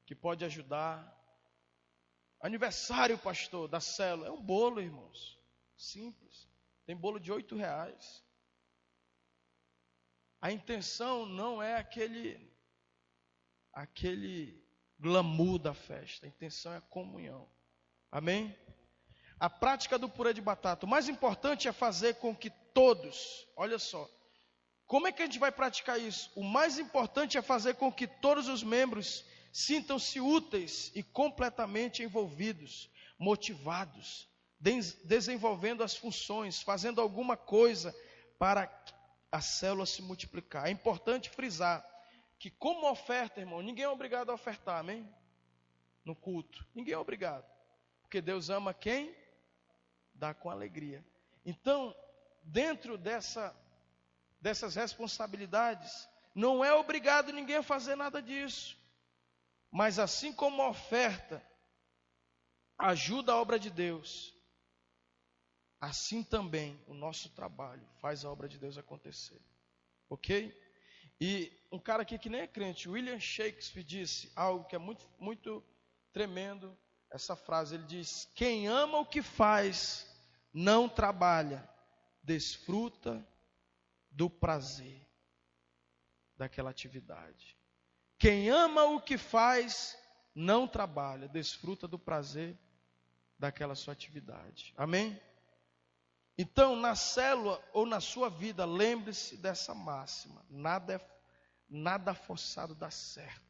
que 0.05 0.15
pode 0.15 0.43
ajudar. 0.43 1.11
Aniversário, 2.39 3.17
pastor, 3.17 3.67
da 3.67 3.79
célula. 3.79 4.27
É 4.27 4.31
um 4.31 4.41
bolo, 4.41 4.81
irmãos. 4.81 5.39
Simples. 5.77 6.49
Tem 6.85 6.95
bolo 6.95 7.19
de 7.19 7.31
oito 7.31 7.55
reais. 7.55 8.23
A 10.41 10.51
intenção 10.51 11.25
não 11.25 11.63
é 11.63 11.77
aquele 11.77 12.51
aquele 13.71 14.61
glamour 14.99 15.57
da 15.57 15.73
festa. 15.73 16.25
A 16.25 16.29
intenção 16.29 16.73
é 16.73 16.77
a 16.77 16.81
comunhão. 16.81 17.49
Amém? 18.11 18.55
A 19.39 19.49
prática 19.49 19.97
do 19.97 20.07
purê 20.07 20.33
de 20.33 20.41
batata. 20.41 20.85
O 20.85 20.89
mais 20.89 21.09
importante 21.09 21.67
é 21.67 21.73
fazer 21.73 22.15
com 22.15 22.35
que 22.35 22.49
todos, 22.49 23.47
olha 23.55 23.77
só, 23.77 24.09
como 24.85 25.07
é 25.07 25.11
que 25.11 25.21
a 25.21 25.25
gente 25.25 25.39
vai 25.39 25.51
praticar 25.51 25.99
isso? 25.99 26.31
O 26.35 26.43
mais 26.43 26.77
importante 26.77 27.37
é 27.37 27.41
fazer 27.41 27.75
com 27.75 27.91
que 27.91 28.07
todos 28.07 28.47
os 28.47 28.63
membros 28.63 29.25
sintam-se 29.51 30.19
úteis 30.19 30.91
e 30.95 31.03
completamente 31.03 32.03
envolvidos, 32.03 32.89
motivados, 33.17 34.27
desenvolvendo 34.59 35.83
as 35.83 35.95
funções, 35.95 36.61
fazendo 36.61 37.01
alguma 37.01 37.35
coisa 37.35 37.95
para 38.39 38.69
a 39.31 39.41
célula 39.41 39.85
se 39.85 40.01
multiplicar. 40.01 40.67
É 40.67 40.71
importante 40.71 41.29
frisar 41.29 41.83
que, 42.39 42.49
como 42.49 42.89
oferta, 42.89 43.39
irmão, 43.39 43.61
ninguém 43.61 43.85
é 43.85 43.89
obrigado 43.89 44.29
a 44.29 44.33
ofertar, 44.33 44.79
amém? 44.79 45.07
No 46.03 46.15
culto. 46.15 46.65
Ninguém 46.75 46.93
é 46.93 46.97
obrigado. 46.97 47.45
Porque 48.01 48.21
Deus 48.21 48.49
ama 48.49 48.73
quem? 48.73 49.15
Dá 50.23 50.33
com 50.33 50.49
alegria. 50.49 51.03
Então, 51.45 51.93
dentro 52.43 52.97
dessa, 52.97 53.53
dessas 54.39 54.73
responsabilidades, 54.73 56.07
não 56.33 56.63
é 56.63 56.73
obrigado 56.73 57.33
ninguém 57.33 57.57
a 57.57 57.61
fazer 57.61 57.97
nada 57.97 58.21
disso. 58.21 58.77
Mas 59.69 59.99
assim 59.99 60.31
como 60.31 60.61
a 60.61 60.69
oferta 60.69 61.45
ajuda 62.77 63.33
a 63.33 63.41
obra 63.41 63.59
de 63.59 63.69
Deus, 63.69 64.33
assim 65.81 66.23
também 66.23 66.81
o 66.87 66.93
nosso 66.93 67.27
trabalho 67.31 67.85
faz 67.99 68.23
a 68.23 68.31
obra 68.31 68.47
de 68.47 68.57
Deus 68.57 68.77
acontecer. 68.77 69.41
Ok? 70.09 70.57
E 71.19 71.51
um 71.69 71.79
cara 71.79 72.03
aqui 72.03 72.17
que 72.17 72.29
nem 72.29 72.39
é 72.39 72.47
crente, 72.47 72.87
William 72.87 73.19
Shakespeare, 73.19 73.83
disse 73.83 74.31
algo 74.37 74.63
que 74.63 74.75
é 74.77 74.79
muito, 74.79 75.05
muito 75.19 75.61
tremendo. 76.13 76.73
Essa 77.11 77.35
frase, 77.35 77.75
ele 77.75 77.83
diz: 77.83 78.27
Quem 78.33 78.67
ama 78.67 78.97
o 78.97 79.05
que 79.05 79.21
faz, 79.21 80.12
não 80.53 80.87
trabalha, 80.87 81.67
desfruta 82.21 83.25
do 84.11 84.29
prazer 84.29 85.05
daquela 86.37 86.69
atividade. 86.69 87.57
Quem 88.17 88.49
ama 88.49 88.83
o 88.85 89.01
que 89.01 89.17
faz, 89.17 89.97
não 90.35 90.67
trabalha, 90.67 91.27
desfruta 91.27 91.87
do 91.87 91.97
prazer 91.97 92.57
daquela 93.37 93.75
sua 93.75 93.93
atividade. 93.93 94.73
Amém? 94.77 95.19
Então, 96.37 96.75
na 96.75 96.95
célula 96.95 97.61
ou 97.73 97.85
na 97.85 97.99
sua 97.99 98.29
vida, 98.29 98.65
lembre-se 98.65 99.37
dessa 99.37 99.73
máxima: 99.73 100.45
nada 100.49 100.93
é 100.93 101.13
nada 101.73 102.13
forçado 102.13 102.75
dá 102.75 102.91
certo. 102.91 103.41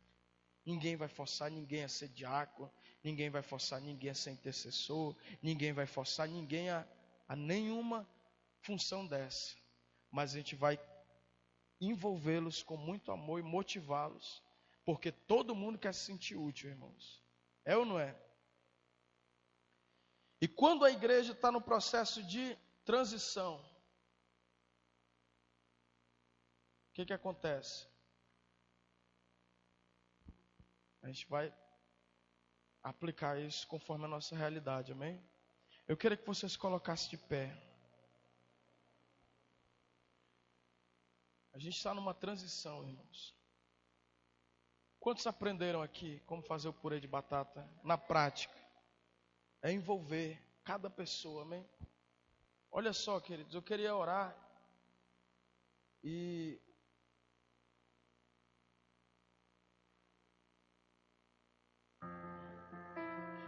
Ninguém 0.66 0.96
vai 0.96 1.10
forçar 1.10 1.52
ninguém 1.52 1.84
a 1.84 1.90
ser 1.90 2.08
diácono, 2.08 2.72
ninguém 3.04 3.30
vai 3.30 3.42
forçar 3.42 3.82
ninguém 3.82 4.12
a 4.12 4.16
ser 4.16 4.32
intercessor, 4.32 5.16
ninguém 5.42 5.74
vai 5.74 5.86
forçar 5.86 6.28
ninguém 6.28 6.70
a, 6.70 6.88
a 7.28 7.36
nenhuma 7.36 8.08
função 8.62 9.06
dessa. 9.06 9.56
Mas 10.10 10.34
a 10.34 10.38
gente 10.38 10.56
vai 10.56 10.80
envolvê-los 11.82 12.64
com 12.64 12.78
muito 12.78 13.12
amor 13.12 13.40
e 13.40 13.44
motivá-los, 13.44 14.42
porque 14.86 15.12
todo 15.12 15.56
mundo 15.56 15.78
quer 15.78 15.94
se 15.94 16.06
sentir 16.06 16.36
útil, 16.36 16.70
irmãos. 16.70 17.22
É 17.66 17.76
ou 17.76 17.86
não 17.86 18.00
é? 18.00 18.16
E 20.40 20.48
quando 20.48 20.86
a 20.86 20.92
igreja 20.92 21.34
está 21.34 21.52
no 21.52 21.62
processo 21.62 22.24
de 22.24 22.58
transição, 22.86 23.58
o 26.90 26.94
que, 26.94 27.06
que 27.06 27.14
acontece? 27.14 27.88
A 31.02 31.08
gente 31.08 31.26
vai 31.28 31.54
aplicar 32.84 33.40
isso 33.40 33.66
conforme 33.68 34.06
a 34.06 34.10
nossa 34.10 34.36
realidade, 34.36 34.92
amém? 34.92 35.24
Eu 35.88 35.96
queria 35.96 36.18
que 36.18 36.26
você 36.26 36.48
se 36.48 36.58
colocasse 36.58 37.10
de 37.10 37.18
pé. 37.18 37.56
A 41.54 41.60
gente 41.60 41.78
está 41.78 41.94
numa 41.94 42.14
transição, 42.14 42.84
irmãos. 42.84 43.34
Quantos 45.00 45.28
aprenderam 45.28 45.82
aqui 45.82 46.20
como 46.26 46.42
fazer 46.42 46.68
o 46.68 46.74
purê 46.74 47.00
de 47.00 47.08
batata 47.08 47.70
na 47.84 47.98
prática? 47.98 48.56
É 49.62 49.72
envolver 49.72 50.42
cada 50.64 50.90
pessoa, 50.90 51.44
amém? 51.44 51.66
Olha 52.72 52.92
só, 52.92 53.20
queridos, 53.20 53.54
eu 53.54 53.62
queria 53.62 53.96
orar 53.96 54.36
e 56.04 56.60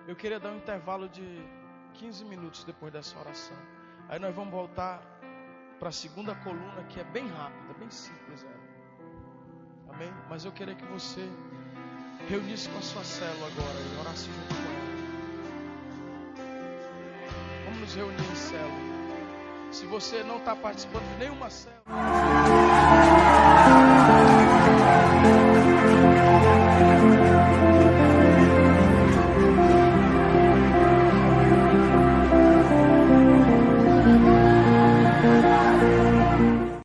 eu 0.07 0.15
queria 0.15 0.39
dar 0.39 0.51
um 0.51 0.57
intervalo 0.57 1.09
de 1.09 1.43
15 1.93 2.25
minutos 2.25 2.63
depois 2.63 2.93
dessa 2.93 3.17
oração. 3.19 3.57
Aí 4.07 4.19
nós 4.19 4.35
vamos 4.35 4.51
voltar 4.51 5.01
para 5.79 5.89
a 5.89 5.91
segunda 5.91 6.35
coluna, 6.35 6.83
que 6.89 6.99
é 6.99 7.03
bem 7.03 7.27
rápida, 7.27 7.73
bem 7.79 7.89
simples. 7.89 8.43
É. 8.43 8.47
Amém? 9.93 10.13
Mas 10.29 10.45
eu 10.45 10.51
queria 10.51 10.75
que 10.75 10.85
você 10.85 11.27
reunisse 12.27 12.69
com 12.69 12.77
a 12.77 12.81
sua 12.81 13.03
célula 13.03 13.47
agora 13.47 13.79
e 13.79 13.99
orasse 13.99 14.25
junto 14.25 14.55
com 14.55 14.61
ela. 14.61 14.85
Vamos 17.65 17.79
nos 17.79 17.95
reunir 17.95 18.31
em 18.31 18.35
célula. 18.35 18.95
Se 19.71 19.85
você 19.87 20.23
não 20.23 20.37
está 20.37 20.55
participando 20.55 21.03
de 21.13 21.19
nenhuma 21.19 21.49
célula. 21.49 21.83